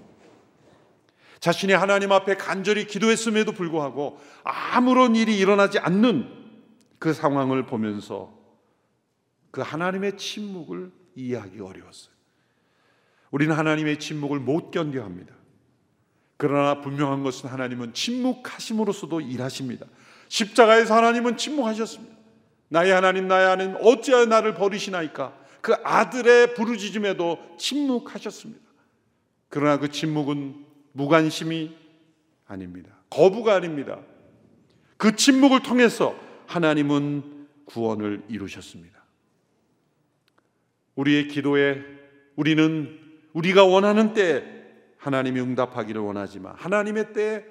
자신이 1.38 1.74
하나님 1.74 2.12
앞에 2.12 2.36
간절히 2.36 2.86
기도했음에도 2.86 3.52
불구하고 3.52 4.18
아무런 4.42 5.14
일이 5.14 5.36
일어나지 5.36 5.78
않는 5.78 6.26
그 6.98 7.12
상황을 7.12 7.66
보면서 7.66 8.32
그 9.50 9.60
하나님의 9.60 10.16
침묵을 10.16 10.90
이해하기 11.14 11.60
어려웠어요. 11.60 12.14
우리는 13.30 13.54
하나님의 13.54 13.98
침묵을 13.98 14.40
못 14.40 14.70
견뎌 14.70 15.02
합니다. 15.02 15.34
그러나 16.38 16.80
분명한 16.80 17.22
것은 17.22 17.50
하나님은 17.50 17.92
침묵하심으로써도 17.92 19.20
일하십니다. 19.20 19.84
십자가에서 20.28 20.96
하나님은 20.96 21.36
침묵하셨습니다. 21.36 22.16
나의 22.68 22.92
하나님, 22.92 23.28
나의 23.28 23.46
하나님, 23.46 23.76
어찌하여 23.82 24.24
나를 24.24 24.54
버리시나이까? 24.54 25.43
그 25.64 25.72
아들의 25.82 26.52
부르짖음에도 26.52 27.38
침묵하셨습니다. 27.56 28.60
그러나 29.48 29.78
그 29.78 29.90
침묵은 29.90 30.62
무관심이 30.92 31.74
아닙니다. 32.46 32.90
거부가 33.08 33.54
아닙니다. 33.54 33.98
그 34.98 35.16
침묵을 35.16 35.62
통해서 35.62 36.14
하나님은 36.46 37.46
구원을 37.64 38.24
이루셨습니다. 38.28 39.02
우리의 40.96 41.28
기도에 41.28 41.82
우리는 42.36 43.00
우리가 43.32 43.64
원하는 43.64 44.12
때 44.12 44.44
하나님이 44.98 45.40
응답하기를 45.40 45.98
원하지만 45.98 46.56
하나님의 46.56 47.14
때 47.14 47.46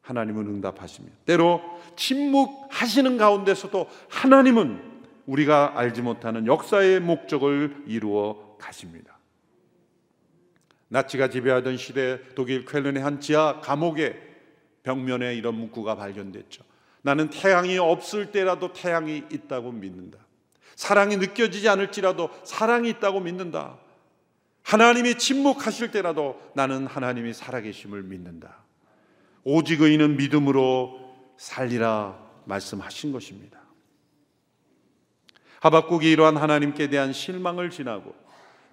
하나님은 0.00 0.48
응답하십니다. 0.48 1.16
때로 1.26 1.62
침묵하시는 1.94 3.16
가운데서도 3.18 3.86
하나님은 4.08 4.89
우리가 5.30 5.74
알지 5.76 6.02
못하는 6.02 6.46
역사의 6.46 7.00
목적을 7.00 7.84
이루어 7.86 8.56
가십니다. 8.58 9.16
나치가 10.88 11.30
지배하던 11.30 11.76
시대 11.76 12.20
독일 12.34 12.64
쾰른의 12.64 13.00
한 13.00 13.20
지하 13.20 13.60
감옥의 13.60 14.20
벽면에 14.82 15.36
이런 15.36 15.54
문구가 15.54 15.94
발견됐죠. 15.94 16.64
나는 17.02 17.30
태양이 17.30 17.78
없을 17.78 18.32
때라도 18.32 18.72
태양이 18.72 19.18
있다고 19.30 19.70
믿는다. 19.70 20.18
사랑이 20.74 21.16
느껴지지 21.16 21.68
않을지라도 21.68 22.30
사랑이 22.42 22.88
있다고 22.90 23.20
믿는다. 23.20 23.78
하나님이 24.62 25.16
침묵하실 25.16 25.92
때라도 25.92 26.40
나는 26.54 26.86
하나님이 26.86 27.34
살아계심을 27.34 28.02
믿는다. 28.02 28.64
오직 29.44 29.80
의인은 29.80 30.16
믿음으로 30.16 30.98
살리라 31.36 32.18
말씀하신 32.46 33.12
것입니다. 33.12 33.59
하박국이 35.60 36.10
이러한 36.10 36.36
하나님께 36.36 36.88
대한 36.88 37.12
실망을 37.12 37.70
지나고 37.70 38.14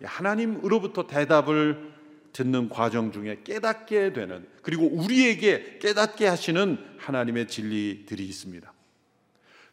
하나님으로부터 0.04 1.08
대답을 1.08 1.94
듣는 2.34 2.70
과정 2.70 3.12
중에 3.12 3.42
깨닫게 3.44 4.14
되는 4.14 4.48
그리고 4.62 4.86
우리에게 4.86 5.80
깨닫게 5.80 6.28
하시는 6.28 6.78
하나님의 6.98 7.48
진리들이 7.48 8.24
있습니다. 8.26 8.72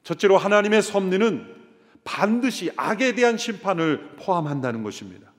첫째로 0.03 0.39
하나님의 0.39 0.83
섭리는 0.83 1.55
반드시 2.05 2.71
악에 2.77 3.15
대한 3.15 3.37
심판을 3.37 4.17
포함한다는 4.17 4.83
것입니다. 4.83 5.33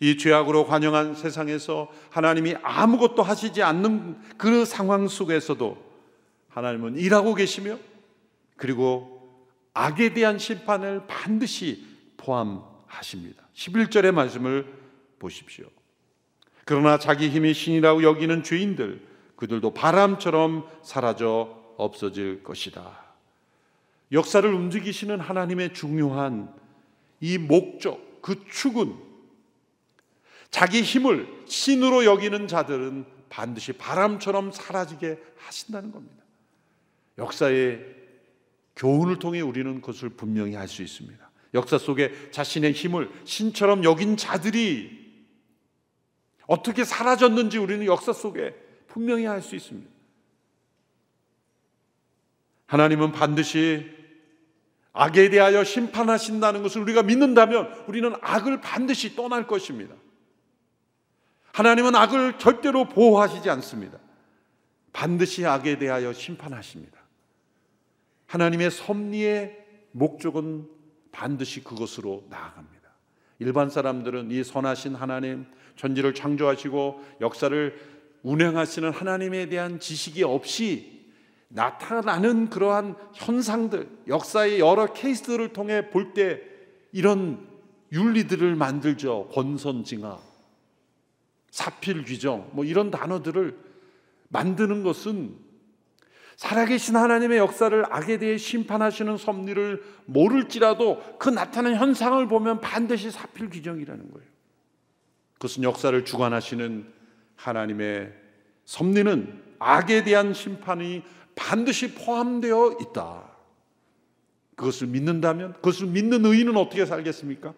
이 0.00 0.18
죄악으로 0.18 0.66
관영한 0.66 1.14
세상에서 1.14 1.90
하나님이 2.10 2.56
아무것도 2.62 3.22
하시지 3.22 3.62
않는 3.62 4.18
그 4.36 4.64
상황 4.64 5.08
속에서도 5.08 5.76
하나님은 6.50 6.96
일하고 6.96 7.34
계시며 7.34 7.78
그리고 8.56 9.13
악에 9.74 10.14
대한 10.14 10.38
심판을 10.38 11.06
반드시 11.06 11.86
포함하십니다. 12.16 13.44
11절의 13.54 14.12
말씀을 14.12 14.66
보십시오. 15.18 15.66
그러나 16.64 16.98
자기 16.98 17.28
힘이 17.28 17.52
신이라고 17.52 18.02
여기는 18.02 18.42
죄인들 18.42 19.06
그들도 19.36 19.74
바람처럼 19.74 20.66
사라져 20.82 21.62
없어질 21.76 22.42
것이다. 22.42 23.04
역사를 24.12 24.48
움직이시는 24.52 25.18
하나님의 25.20 25.74
중요한 25.74 26.54
이 27.20 27.36
목적, 27.36 28.22
그 28.22 28.44
축은 28.48 28.94
자기 30.50 30.82
힘을 30.82 31.28
신으로 31.46 32.04
여기는 32.04 32.46
자들은 32.46 33.06
반드시 33.28 33.72
바람처럼 33.72 34.52
사라지게 34.52 35.18
하신다는 35.36 35.90
겁니다. 35.90 36.22
역사의 37.18 38.03
교훈을 38.76 39.18
통해 39.18 39.40
우리는 39.40 39.80
그것을 39.80 40.10
분명히 40.10 40.56
알수 40.56 40.82
있습니다. 40.82 41.30
역사 41.54 41.78
속에 41.78 42.30
자신의 42.30 42.72
힘을 42.72 43.10
신처럼 43.24 43.84
여긴 43.84 44.16
자들이 44.16 45.04
어떻게 46.46 46.84
사라졌는지 46.84 47.58
우리는 47.58 47.86
역사 47.86 48.12
속에 48.12 48.54
분명히 48.88 49.26
알 49.26 49.40
수 49.40 49.56
있습니다. 49.56 49.90
하나님은 52.66 53.12
반드시 53.12 53.90
악에 54.92 55.28
대하여 55.30 55.64
심판하신다는 55.64 56.62
것을 56.62 56.80
우리가 56.82 57.02
믿는다면 57.02 57.84
우리는 57.86 58.14
악을 58.20 58.60
반드시 58.60 59.16
떠날 59.16 59.46
것입니다. 59.46 59.94
하나님은 61.52 61.94
악을 61.94 62.38
절대로 62.38 62.88
보호하시지 62.88 63.48
않습니다. 63.50 63.98
반드시 64.92 65.44
악에 65.44 65.78
대하여 65.78 66.12
심판하십니다. 66.12 67.03
하나님의 68.34 68.72
섭리의 68.72 69.56
목적은 69.92 70.68
반드시 71.12 71.62
그것으로 71.62 72.26
나아갑니다. 72.30 72.90
일반 73.38 73.70
사람들은 73.70 74.32
이 74.32 74.42
선하신 74.42 74.96
하나님, 74.96 75.46
천지를 75.76 76.14
창조하시고 76.14 77.00
역사를 77.20 77.78
운행하시는 78.24 78.90
하나님에 78.90 79.48
대한 79.48 79.78
지식이 79.78 80.24
없이 80.24 81.04
나타나는 81.48 82.50
그러한 82.50 82.96
현상들, 83.14 83.88
역사의 84.08 84.58
여러 84.58 84.92
케이스들을 84.92 85.52
통해 85.52 85.90
볼 85.90 86.12
때 86.12 86.40
이런 86.90 87.46
윤리들을 87.92 88.56
만들죠. 88.56 89.28
권선징악, 89.32 90.20
사필규정, 91.52 92.50
뭐 92.52 92.64
이런 92.64 92.90
단어들을 92.90 93.56
만드는 94.30 94.82
것은 94.82 95.43
살아계신 96.36 96.96
하나님의 96.96 97.38
역사를 97.38 97.84
악에 97.90 98.18
대해 98.18 98.36
심판하시는 98.36 99.16
섭리를 99.16 99.82
모를지라도 100.06 101.16
그 101.18 101.28
나타나는 101.28 101.78
현상을 101.78 102.26
보면 102.28 102.60
반드시 102.60 103.10
사필 103.10 103.50
규정이라는 103.50 104.12
거예요. 104.12 104.28
그것은 105.34 105.62
역사를 105.62 106.04
주관하시는 106.04 106.92
하나님의 107.36 108.12
섭리는 108.64 109.42
악에 109.58 110.04
대한 110.04 110.32
심판이 110.34 111.02
반드시 111.34 111.94
포함되어 111.94 112.78
있다. 112.80 113.30
그것을 114.56 114.86
믿는다면 114.88 115.54
그것을 115.54 115.88
믿는 115.88 116.24
의인은 116.24 116.56
어떻게 116.56 116.86
살겠습니까? 116.86 117.54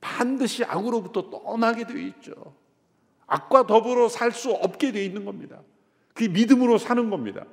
반드시 0.00 0.64
악으로부터 0.64 1.30
떠나게 1.30 1.86
되어 1.86 1.96
있죠. 1.98 2.54
악과 3.26 3.66
더불어 3.66 4.08
살 4.08 4.32
수 4.32 4.50
없게 4.50 4.92
되어 4.92 5.02
있는 5.02 5.24
겁니다. 5.24 5.60
그게 6.12 6.28
믿음으로 6.28 6.76
사는 6.78 7.08
겁니다. 7.08 7.44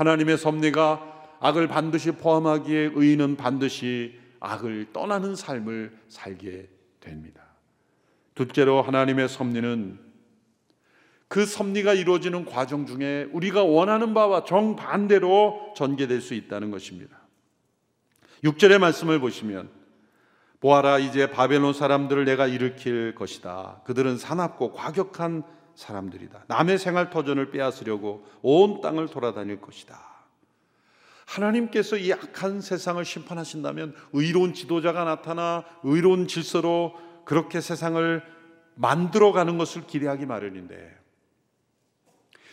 하나님의 0.00 0.38
섭리가 0.38 1.36
악을 1.40 1.68
반드시 1.68 2.12
포함하기에 2.12 2.92
의인은 2.94 3.36
반드시 3.36 4.18
악을 4.40 4.94
떠나는 4.94 5.36
삶을 5.36 5.94
살게 6.08 6.70
됩니다. 7.00 7.42
둘째로 8.34 8.80
하나님의 8.80 9.28
섭리는 9.28 9.98
그 11.28 11.44
섭리가 11.44 11.92
이루어지는 11.92 12.46
과정 12.46 12.86
중에 12.86 13.28
우리가 13.32 13.62
원하는 13.62 14.14
바와 14.14 14.44
정반대로 14.44 15.74
전개될 15.76 16.22
수 16.22 16.32
있다는 16.32 16.70
것입니다. 16.70 17.18
6절의 18.42 18.78
말씀을 18.78 19.20
보시면 19.20 19.68
보아라 20.60 20.98
이제 20.98 21.30
바벨론 21.30 21.74
사람들을 21.74 22.24
내가 22.24 22.46
일으킬 22.46 23.14
것이다. 23.14 23.82
그들은 23.84 24.16
사납고 24.16 24.72
과격한 24.72 25.59
사람들이다. 25.80 26.44
남의 26.46 26.78
생활 26.78 27.08
터전을 27.08 27.50
빼앗으려고 27.50 28.26
온 28.42 28.82
땅을 28.82 29.08
돌아다닐 29.08 29.60
것이다. 29.60 29.98
하나님께서 31.24 31.96
이 31.96 32.12
악한 32.12 32.60
세상을 32.60 33.02
심판하신다면 33.02 33.94
의로운 34.12 34.52
지도자가 34.52 35.04
나타나 35.04 35.64
의로운 35.82 36.26
질서로 36.26 36.94
그렇게 37.24 37.60
세상을 37.60 38.22
만들어가는 38.74 39.56
것을 39.56 39.86
기대하기 39.86 40.26
마련인데 40.26 40.98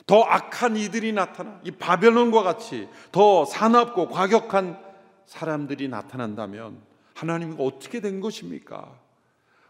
더 0.05 0.21
악한 0.21 0.77
이들이 0.77 1.11
나타나 1.11 1.59
이 1.63 1.71
바벨론과 1.71 2.43
같이 2.43 2.87
더 3.11 3.43
사납고 3.43 4.07
과격한 4.07 4.79
사람들이 5.25 5.89
나타난다면 5.89 6.81
하나님은 7.15 7.57
어떻게 7.59 7.99
된 7.99 8.21
것입니까? 8.21 8.93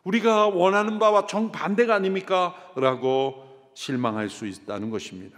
우리가 0.03 0.47
원하는 0.47 0.99
바와 0.99 1.25
정반대가 1.25 1.95
아닙니까? 1.95 2.55
라고 2.75 3.46
실망할 3.77 4.27
수 4.27 4.47
있다는 4.47 4.89
것입니다. 4.89 5.37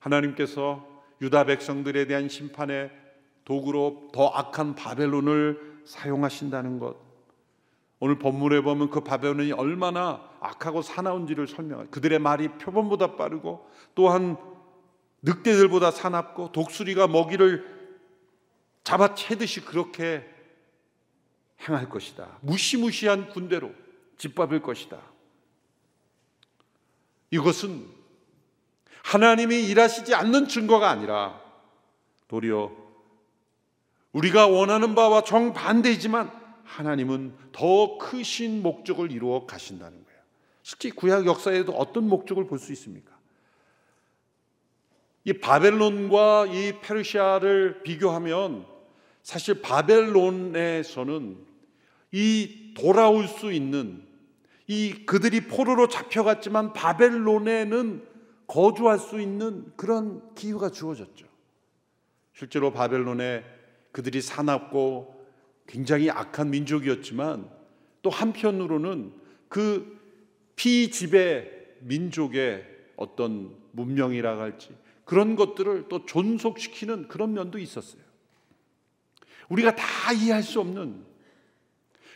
하나님께서 0.00 0.84
유다 1.20 1.44
백성들에 1.44 2.08
대한 2.08 2.28
심판의 2.28 2.90
도구로 3.44 4.10
더 4.12 4.26
악한 4.26 4.74
바벨론을 4.74 5.82
사용하신다는 5.84 6.80
것. 6.80 6.96
오늘 8.00 8.18
본문에 8.18 8.62
보면 8.62 8.90
그 8.90 9.02
바벨론이 9.02 9.52
얼마나 9.52 10.28
악하고 10.40 10.82
사나운지를 10.82 11.46
설명해. 11.46 11.86
그들의 11.92 12.18
말이 12.18 12.48
표본보다 12.48 13.14
빠르고 13.14 13.70
또한 13.94 14.36
늑대들보다 15.22 15.92
사납고 15.92 16.50
독수리가 16.50 17.06
먹이를 17.06 17.64
잡아채듯이 18.82 19.64
그렇게 19.64 20.28
행할 21.60 21.88
것이다. 21.88 22.38
무시무시한 22.40 23.28
군대로 23.28 23.70
짓밟을 24.16 24.62
것이다. 24.62 25.11
이것은 27.32 27.86
하나님이 29.02 29.64
일하시지 29.68 30.14
않는 30.14 30.46
증거가 30.46 30.90
아니라 30.90 31.40
도리어 32.28 32.70
우리가 34.12 34.46
원하는 34.46 34.94
바와 34.94 35.24
정반대이지만 35.24 36.30
하나님은 36.64 37.34
더 37.50 37.98
크신 37.98 38.62
목적을 38.62 39.10
이루어 39.10 39.46
가신다는 39.46 40.04
거예요. 40.04 40.20
실제 40.62 40.90
구약 40.90 41.26
역사에도 41.26 41.72
어떤 41.72 42.08
목적을 42.08 42.46
볼 42.46 42.58
수 42.58 42.70
있습니까? 42.72 43.10
이 45.24 45.32
바벨론과 45.32 46.46
이 46.46 46.80
페르시아를 46.80 47.82
비교하면 47.82 48.66
사실 49.22 49.62
바벨론에서는 49.62 51.46
이 52.12 52.74
돌아올 52.76 53.28
수 53.28 53.52
있는 53.52 54.06
이 54.72 55.04
그들이 55.04 55.42
포로로 55.48 55.86
잡혀갔지만 55.86 56.72
바벨론에는 56.72 58.06
거주할 58.46 58.98
수 58.98 59.20
있는 59.20 59.70
그런 59.76 60.34
기회가 60.34 60.70
주어졌죠. 60.70 61.26
실제로 62.32 62.72
바벨론에 62.72 63.44
그들이 63.92 64.22
사납고 64.22 65.26
굉장히 65.66 66.08
악한 66.08 66.48
민족이었지만 66.48 67.50
또 68.00 68.08
한편으로는 68.08 69.12
그 69.50 70.00
피지배 70.56 71.50
민족의 71.80 72.66
어떤 72.96 73.54
문명이라 73.72 74.38
할지 74.38 74.74
그런 75.04 75.36
것들을 75.36 75.88
또 75.90 76.06
존속시키는 76.06 77.08
그런 77.08 77.34
면도 77.34 77.58
있었어요. 77.58 78.00
우리가 79.50 79.76
다 79.76 80.12
이해할 80.14 80.42
수 80.42 80.60
없는 80.60 81.04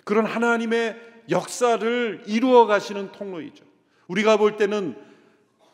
그런 0.04 0.24
하나님의 0.24 1.15
역사를 1.30 2.22
이루어 2.26 2.66
가시는 2.66 3.12
통로이죠. 3.12 3.64
우리가 4.08 4.36
볼 4.36 4.56
때는 4.56 4.96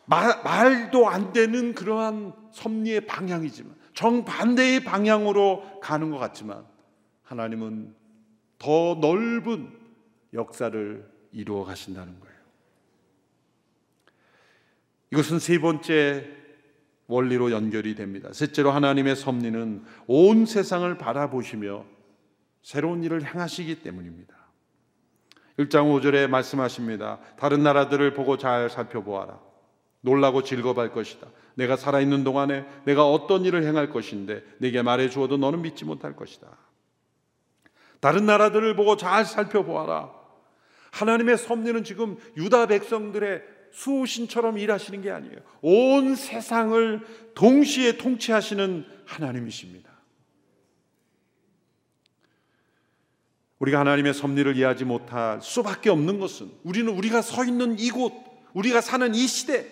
말, 0.06 0.42
말도 0.42 1.08
안 1.08 1.32
되는 1.32 1.74
그러한 1.74 2.32
섭리의 2.50 3.06
방향이지만 3.06 3.74
정반대의 3.94 4.84
방향으로 4.84 5.80
가는 5.80 6.10
것 6.10 6.18
같지만 6.18 6.64
하나님은 7.22 7.94
더 8.58 8.94
넓은 9.00 9.70
역사를 10.34 11.10
이루어 11.32 11.64
가신다는 11.64 12.18
거예요. 12.20 12.32
이것은 15.12 15.38
세 15.38 15.58
번째 15.58 16.30
원리로 17.06 17.50
연결이 17.50 17.94
됩니다. 17.94 18.32
셋째로 18.32 18.70
하나님의 18.70 19.16
섭리는 19.16 19.84
온 20.06 20.46
세상을 20.46 20.96
바라보시며 20.96 21.84
새로운 22.62 23.02
일을 23.02 23.24
행하시기 23.24 23.82
때문입니다. 23.82 24.41
1장 25.58 25.92
5절에 25.92 26.28
말씀하십니다. 26.28 27.18
다른 27.38 27.62
나라들을 27.62 28.14
보고 28.14 28.38
잘 28.38 28.70
살펴보아라. 28.70 29.38
놀라고 30.00 30.42
즐거워할 30.42 30.92
것이다. 30.92 31.28
내가 31.54 31.76
살아있는 31.76 32.24
동안에 32.24 32.64
내가 32.84 33.08
어떤 33.08 33.44
일을 33.44 33.64
행할 33.64 33.90
것인데 33.90 34.42
내게 34.58 34.82
말해 34.82 35.08
주어도 35.08 35.36
너는 35.36 35.62
믿지 35.62 35.84
못할 35.84 36.16
것이다. 36.16 36.48
다른 38.00 38.26
나라들을 38.26 38.74
보고 38.74 38.96
잘 38.96 39.24
살펴보아라. 39.24 40.10
하나님의 40.90 41.38
섭리는 41.38 41.84
지금 41.84 42.16
유다 42.36 42.66
백성들의 42.66 43.42
수호신처럼 43.70 44.58
일하시는 44.58 45.00
게 45.02 45.10
아니에요. 45.10 45.36
온 45.62 46.14
세상을 46.14 47.00
동시에 47.34 47.96
통치하시는 47.96 48.84
하나님이십니다. 49.06 49.91
우리가 53.62 53.78
하나님의 53.78 54.12
섭리를 54.12 54.56
이해하지 54.56 54.84
못할 54.84 55.40
수밖에 55.40 55.88
없는 55.88 56.18
것은 56.18 56.50
우리는 56.64 56.92
우리가 56.92 57.22
서 57.22 57.44
있는 57.44 57.78
이곳, 57.78 58.12
우리가 58.54 58.80
사는 58.80 59.14
이 59.14 59.26
시대, 59.28 59.66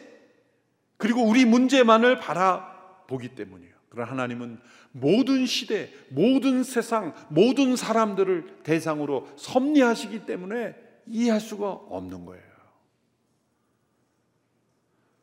그리고 0.97 1.25
우리 1.25 1.45
문제만을 1.45 2.21
바라보기 2.21 3.31
때문이에요. 3.31 3.73
그러나 3.89 4.13
하나님은 4.13 4.61
모든 4.93 5.45
시대, 5.45 5.91
모든 6.11 6.63
세상, 6.63 7.15
모든 7.31 7.75
사람들을 7.75 8.61
대상으로 8.63 9.29
섭리하시기 9.35 10.25
때문에 10.25 10.77
이해할 11.09 11.41
수가 11.41 11.73
없는 11.73 12.27
거예요. 12.27 12.45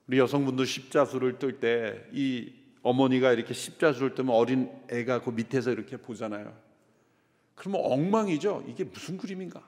우리 0.07 0.17
여성분도 0.19 0.65
십자수를 0.65 1.39
뜰 1.39 1.61
때 1.61 2.09
이 2.11 2.53
어머니가 2.81 3.31
이렇게 3.31 3.53
십자수를 3.53 4.13
뜨면 4.13 4.35
어린 4.35 4.69
애가 4.89 5.21
그 5.21 5.29
밑에서 5.29 5.71
이렇게 5.71 5.95
보잖아요. 5.95 6.66
그러면 7.57 7.81
엉망이죠. 7.83 8.63
이게 8.67 8.85
무슨 8.85 9.17
그림인가? 9.17 9.61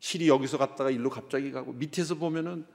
실이 0.00 0.28
여기서 0.28 0.58
갔다가 0.58 0.90
일로 0.90 1.08
갑자기 1.08 1.50
가고 1.50 1.72
밑에서 1.72 2.16
보면은 2.16 2.66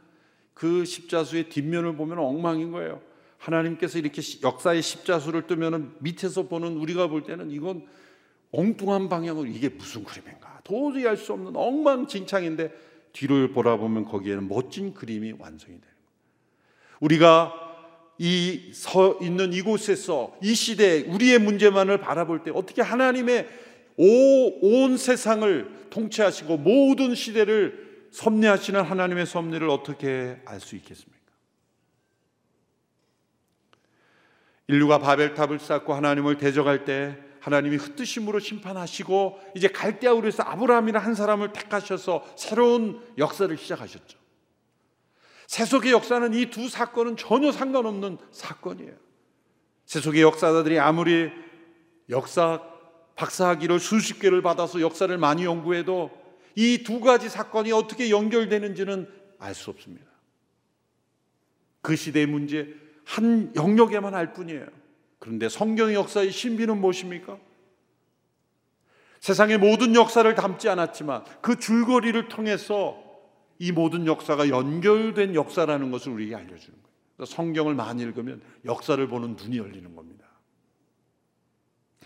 그 0.55 0.84
십자수의 0.84 1.49
뒷면을 1.49 1.95
보면 1.95 2.17
엉망인 2.17 2.71
거예요. 2.71 3.01
하나님께서 3.38 3.99
이렇게 3.99 4.21
역사의 4.41 4.82
십자수를 4.82 5.47
뜨면은 5.47 5.93
밑에서 5.99 6.43
보는 6.43 6.77
우리가 6.77 7.08
볼 7.08 7.23
때는 7.23 7.51
이건 7.51 7.86
엉뚱한 8.51 9.10
방향으로 9.10 9.45
이게 9.45 9.69
무슨 9.69 10.03
그림인가? 10.03 10.62
도저히 10.63 11.05
알 11.08 11.17
수 11.17 11.34
없는 11.34 11.55
엉망진창인데 11.55 12.73
뒤를 13.13 13.51
보라보면 13.51 14.05
거기에는 14.05 14.47
멋진 14.47 14.93
그림이 14.93 15.34
완성이 15.38 15.79
거예요. 15.79 15.95
우리가 16.99 17.68
이 18.19 18.71
서 18.73 19.17
있는 19.21 19.53
이곳에서 19.53 20.36
이 20.41 20.53
시대 20.53 21.01
우리의 21.08 21.39
문제만을 21.39 21.99
바라볼 21.99 22.43
때 22.43 22.51
어떻게 22.53 22.82
하나님의 22.82 23.47
오, 23.95 24.84
온 24.86 24.97
세상을 24.97 25.88
통치하시고 25.89 26.58
모든 26.58 27.15
시대를 27.15 28.08
섭리하시는 28.12 28.82
하나님의 28.82 29.25
섭리를 29.25 29.69
어떻게 29.69 30.38
알 30.45 30.60
수 30.60 30.75
있겠습니까? 30.75 31.17
인류가 34.67 34.99
바벨탑을 34.99 35.60
쌓고 35.60 35.93
하나님을 35.93 36.38
대적할 36.38 36.86
때 36.86 37.17
하나님이 37.39 37.77
흩으심으로 37.77 38.39
심판하시고 38.39 39.39
이제 39.55 39.67
갈대아우르에서 39.69 40.43
아브라함이라 40.43 40.99
한 40.99 41.15
사람을 41.15 41.53
택하셔서 41.53 42.25
새로운 42.36 43.01
역사를 43.17 43.55
시작하셨죠. 43.58 44.19
세속의 45.49 45.91
역사는 45.93 46.35
이 46.35 46.51
두 46.51 46.69
사건은 46.69 47.17
전혀 47.17 47.51
상관없는 47.51 48.19
사건이에요. 48.31 48.93
세속의 49.88 50.21
역사자들이 50.21 50.77
아무리 50.77 51.31
역사 52.07 52.62
박사학위를 53.15 53.79
수십 53.79 54.19
개를 54.19 54.43
받아서 54.43 54.79
역사를 54.79 55.17
많이 55.17 55.45
연구해도 55.45 56.12
이 56.55 56.83
두 56.83 56.99
가지 56.99 57.29
사건이 57.29 57.71
어떻게 57.71 58.12
연결되는지는 58.12 59.12
알 59.39 59.55
수 59.55 59.71
없습니다. 59.71 60.05
그 61.81 61.95
시대의 61.95 62.27
문제 62.27 62.71
한 63.03 63.51
영역에만 63.55 64.13
알 64.13 64.33
뿐이에요. 64.33 64.67
그런데 65.17 65.49
성경 65.49 65.91
역사의 65.91 66.31
신비는 66.31 66.79
무엇입니까? 66.79 67.39
세상의 69.19 69.57
모든 69.57 69.95
역사를 69.95 70.31
담지 70.35 70.69
않았지만 70.69 71.25
그 71.41 71.57
줄거리를 71.57 72.27
통해서 72.27 73.08
이 73.59 73.71
모든 73.73 74.07
역사가 74.07 74.49
연결된 74.49 75.35
역사라는 75.35 75.91
것을 75.91 76.13
우리에게 76.13 76.35
알려주는 76.35 76.79
거예요. 76.81 77.25
성경을 77.25 77.75
많이 77.75 78.01
읽으면 78.01 78.41
역사를 78.65 79.05
보는 79.07 79.35
눈이 79.35 79.57
열리는 79.57 79.95
겁니다. 79.95 80.25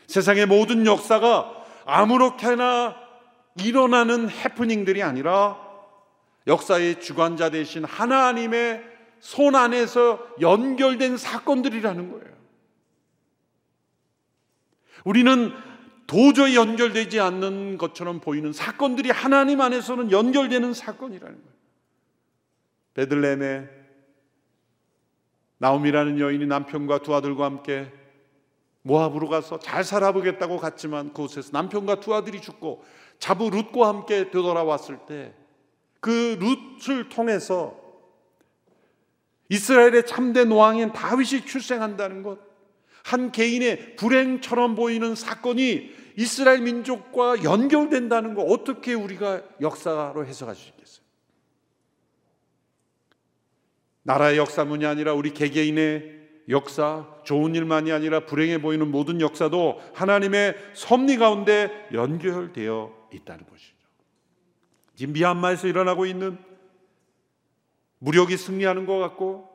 세상의 0.08 0.48
모든 0.48 0.86
역사가 0.86 1.64
아무렇게나 1.86 2.96
일어나는 3.62 4.30
해프닝들이 4.30 5.04
아니라 5.04 5.62
역사의 6.48 7.00
주관자 7.00 7.52
대신 7.52 7.86
하나님의 7.86 8.84
손 9.20 9.56
안에서 9.56 10.28
연결된 10.42 11.18
사건들이라는 11.18 12.12
거예요. 12.12 12.34
우리는 15.06 15.54
도저히 16.14 16.56
연결되지 16.56 17.20
않는 17.20 17.80
것처럼 17.80 18.20
보이는 18.20 18.54
사건들이 18.54 19.10
하나님 19.10 19.62
안에서는 19.62 20.12
연결되는 20.12 20.74
사건이라는 20.76 21.36
거예요. 21.36 21.54
베들레헴에 22.94 23.70
나옴이라는 25.58 26.20
여인이 26.20 26.46
남편과 26.46 27.00
두 27.00 27.16
아들과 27.16 27.46
함께 27.46 27.92
모압으로 28.84 29.28
가서 29.28 29.58
잘 29.58 29.84
살아보겠다고 29.84 30.58
갔지만 30.58 31.14
그곳에서 31.14 31.50
남편과 31.54 32.00
두 32.00 32.14
아들이 32.14 32.42
죽고 32.42 32.84
자부 33.18 33.50
룻과 33.50 33.88
함께 33.88 34.30
되돌아왔을 34.30 35.00
때 35.08 35.34
그 36.04 36.38
룻을 36.38 37.08
통해서 37.08 37.80
이스라엘의 39.48 40.06
참된 40.06 40.52
왕인 40.52 40.92
다윗이 40.92 41.46
출생한다는 41.46 42.24
것, 42.24 42.40
한 43.06 43.32
개인의 43.32 43.96
불행처럼 43.96 44.76
보이는 44.76 45.16
사건이 45.16 46.03
이스라엘 46.18 46.62
민족과 46.62 47.44
연결된다는 47.44 48.34
거 48.36 48.44
어떻게 48.44 48.94
우리가 48.94 49.42
역사로 49.62 50.26
해석할 50.26 50.56
수 50.56 50.70
있겠어요? 50.70 51.04
나라의 54.04 54.38
역사문이 54.38 54.86
아니라 54.86 55.14
우리 55.14 55.34
개개인의 55.34 56.24
역사, 56.50 57.08
좋은 57.24 57.56
일만이 57.56 57.92
아니라 57.92 58.26
불행해 58.26 58.62
보이는 58.62 58.92
모든 58.92 59.22
역사도 59.22 59.82
하나님의 59.94 60.56
섭리 60.74 61.18
가운데 61.18 61.88
연결되어 61.94 63.10
있다는 63.14 63.46
것이죠. 63.46 63.74
지금 64.96 65.14
미얀마에서 65.14 65.68
일어나고 65.68 66.06
있는 66.06 66.38
무력이 68.00 68.36
승리하는 68.36 68.86
것 68.86 68.98
같고 68.98 69.50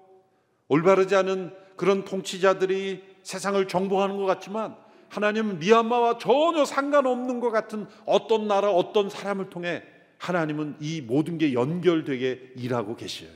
올바르지 0.68 1.14
않은 1.14 1.54
그런 1.76 2.04
통치자들이 2.04 3.04
세상을 3.22 3.68
정복하는 3.68 4.16
것 4.16 4.24
같지만 4.24 4.76
하나님은 5.08 5.58
미얀마와 5.58 6.18
전혀 6.18 6.64
상관없는 6.64 7.40
것 7.40 7.50
같은 7.50 7.86
어떤 8.04 8.46
나라, 8.48 8.70
어떤 8.70 9.08
사람을 9.08 9.50
통해 9.50 9.82
하나님은 10.18 10.76
이 10.80 11.00
모든 11.00 11.38
게 11.38 11.52
연결되게 11.52 12.52
일하고 12.56 12.96
계셔요. 12.96 13.30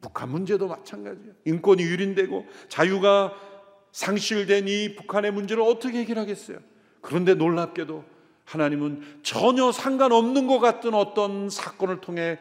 북한 0.00 0.30
문제도 0.30 0.66
마찬가지예요. 0.66 1.32
인권이 1.44 1.82
유린되고 1.82 2.46
자유가 2.68 3.34
상실된 3.92 4.68
이 4.68 4.94
북한의 4.94 5.32
문제를 5.32 5.62
어떻게 5.62 5.98
해결하겠어요? 5.98 6.58
그런데 7.00 7.34
놀랍게도 7.34 8.04
하나님은 8.44 9.20
전혀 9.22 9.70
상관없는 9.70 10.46
것 10.46 10.58
같은 10.58 10.94
어떤 10.94 11.50
사건을 11.50 12.00
통해 12.00 12.38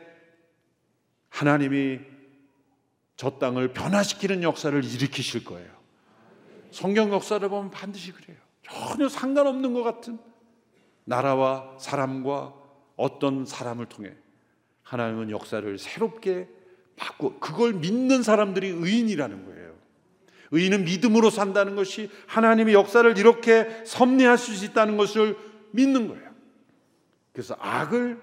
하나님이 1.30 2.00
저 3.16 3.32
땅을 3.38 3.74
변화시키는 3.74 4.44
역사를 4.44 4.84
일으키실 4.84 5.44
거예요. 5.44 5.79
성경 6.72 7.12
역사를 7.12 7.48
보면 7.48 7.72
반드시 7.72 8.12
그래요. 8.12 8.38
전혀 8.64 9.10
상관없는 9.10 9.74
것 9.74 9.84
같은 9.84 10.20
나라와 11.06 11.76
사람과 11.80 12.54
어떤 12.96 13.46
사람을 13.46 13.88
통해 13.88 14.14
하나님은 14.84 15.32
역사를 15.32 15.78
새롭게 15.78 16.48
바꾸어 16.96 17.40
그걸 17.40 17.74
믿는 17.74 18.24
사람들이 18.24 18.68
의인이라는 18.68 19.46
거예요. 19.46 19.74
의인은 20.52 20.84
믿음으로 20.86 21.30
산다는 21.30 21.76
것이 21.76 22.10
하나님의 22.28 22.74
역사를 22.74 23.18
이렇게 23.18 23.84
섭리하실 23.86 24.56
수 24.56 24.66
있다는 24.66 24.98
것을 24.98 25.38
믿는 25.72 26.08
거예요. 26.08 26.30
그래서 27.32 27.56
악을 27.60 28.20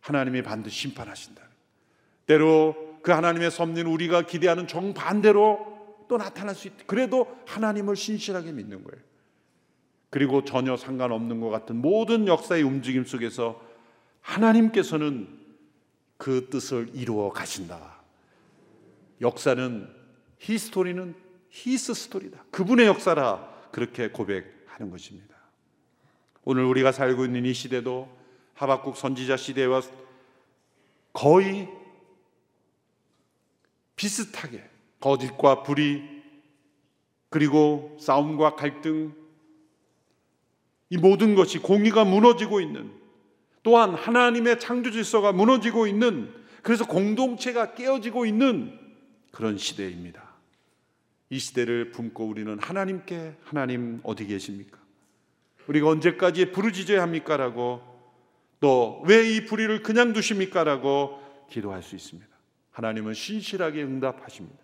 하나님이 0.00 0.42
반드시 0.42 0.80
심판하신다. 0.80 1.42
때로 2.26 2.98
그 3.02 3.12
하나님의 3.12 3.50
섭리는 3.50 3.86
우리가 3.86 4.22
기대하는 4.22 4.66
정반대로 4.66 5.73
또 6.08 6.16
나타날 6.16 6.54
수 6.54 6.68
있다. 6.68 6.84
그래도 6.86 7.36
하나님을 7.46 7.96
신실하게 7.96 8.52
믿는 8.52 8.84
거예요. 8.84 9.02
그리고 10.10 10.44
전혀 10.44 10.76
상관없는 10.76 11.40
것 11.40 11.50
같은 11.50 11.76
모든 11.76 12.26
역사의 12.26 12.62
움직임 12.62 13.04
속에서 13.04 13.60
하나님께서는 14.20 15.28
그 16.16 16.48
뜻을 16.50 16.90
이루어 16.94 17.30
가신다. 17.30 18.02
역사는 19.20 19.88
히스토리는 20.38 21.14
히스 21.50 21.94
스토리다. 21.94 22.44
그분의 22.50 22.86
역사라 22.86 23.68
그렇게 23.70 24.10
고백하는 24.10 24.90
것입니다. 24.90 25.34
오늘 26.44 26.64
우리가 26.64 26.92
살고 26.92 27.24
있는 27.24 27.44
이 27.44 27.54
시대도 27.54 28.08
하박국 28.54 28.96
선지자 28.96 29.36
시대와 29.36 29.82
거의 31.12 31.68
비슷하게 33.96 34.73
거짓과 35.04 35.62
불의 35.64 36.02
그리고 37.28 37.94
싸움과 38.00 38.54
갈등 38.54 39.14
이 40.88 40.96
모든 40.96 41.34
것이 41.34 41.58
공의가 41.58 42.04
무너지고 42.06 42.62
있는 42.62 42.90
또한 43.62 43.94
하나님의 43.94 44.58
창조 44.60 44.90
질서가 44.90 45.32
무너지고 45.32 45.86
있는 45.86 46.32
그래서 46.62 46.86
공동체가 46.86 47.74
깨어지고 47.74 48.24
있는 48.24 48.78
그런 49.30 49.58
시대입니다. 49.58 50.22
이 51.28 51.38
시대를 51.38 51.90
품고 51.90 52.24
우리는 52.24 52.58
하나님께 52.58 53.34
하나님 53.44 54.00
어디 54.04 54.26
계십니까? 54.26 54.78
우리가 55.66 55.88
언제까지 55.88 56.50
부르짖어야 56.52 57.02
합니까라고 57.02 57.82
또 58.60 59.02
왜 59.06 59.26
이 59.26 59.44
불의를 59.44 59.82
그냥 59.82 60.14
두십니까라고 60.14 61.20
기도할 61.50 61.82
수 61.82 61.94
있습니다. 61.94 62.26
하나님은 62.70 63.12
신실하게 63.12 63.82
응답하십니다. 63.82 64.63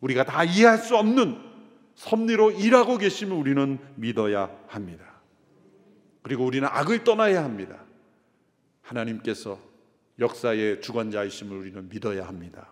우리가 0.00 0.24
다 0.24 0.44
이해할 0.44 0.78
수 0.78 0.96
없는 0.96 1.38
섭리로 1.94 2.52
일하고 2.52 2.98
계심을 2.98 3.36
우리는 3.36 3.78
믿어야 3.96 4.50
합니다. 4.66 5.04
그리고 6.22 6.44
우리는 6.44 6.66
악을 6.70 7.04
떠나야 7.04 7.44
합니다. 7.44 7.84
하나님께서 8.82 9.58
역사의 10.18 10.80
주관자이심을 10.82 11.56
우리는 11.56 11.88
믿어야 11.88 12.26
합니다. 12.26 12.68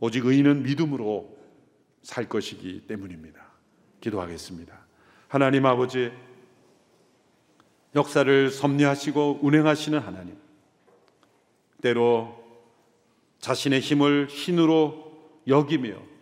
오직 0.00 0.26
의인은 0.26 0.62
믿음으로 0.62 1.36
살 2.02 2.28
것이기 2.28 2.86
때문입니다. 2.86 3.40
기도하겠습니다. 4.00 4.78
하나님 5.28 5.66
아버지, 5.66 6.12
역사를 7.94 8.50
섭리하시고 8.50 9.40
운행하시는 9.42 9.98
하나님, 9.98 10.36
때로 11.80 12.42
자신의 13.38 13.80
힘을 13.80 14.28
신으로 14.28 15.42
여기며 15.46 16.13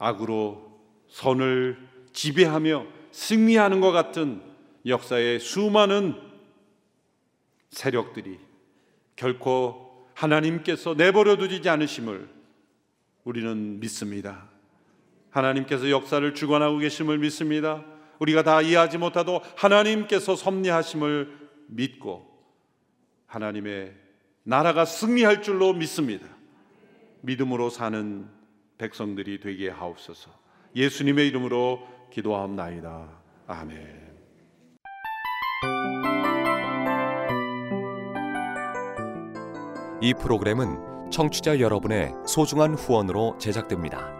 악으로 0.00 0.80
선을 1.08 1.78
지배하며 2.12 2.86
승리하는 3.12 3.80
것 3.80 3.92
같은 3.92 4.42
역사의 4.86 5.38
수많은 5.38 6.16
세력들이 7.68 8.40
결코 9.14 10.08
하나님께서 10.14 10.94
내버려 10.94 11.36
두지 11.36 11.68
않으심을 11.68 12.28
우리는 13.24 13.78
믿습니다. 13.78 14.48
하나님께서 15.30 15.90
역사를 15.90 16.34
주관하고 16.34 16.78
계심을 16.78 17.18
믿습니다. 17.18 17.84
우리가 18.18 18.42
다 18.42 18.62
이해하지 18.62 18.98
못하도 18.98 19.42
하나님께서 19.56 20.34
섭리하심을 20.34 21.38
믿고 21.68 22.26
하나님의 23.26 23.94
나라가 24.44 24.84
승리할 24.84 25.42
줄로 25.42 25.74
믿습니다. 25.74 26.26
믿음으로 27.20 27.68
사는 27.68 28.39
백성들이 28.80 29.40
되게 29.40 29.68
하옵소서. 29.68 30.30
예수님의 30.74 31.28
이름으로 31.28 31.86
기도하옵나이다. 32.10 33.08
아멘. 33.46 34.10
이 40.00 40.14
프로그램은 40.14 41.10
청취자 41.10 41.60
여러분의 41.60 42.14
소중한 42.26 42.74
후원으로 42.74 43.36
제작됩니다. 43.38 44.19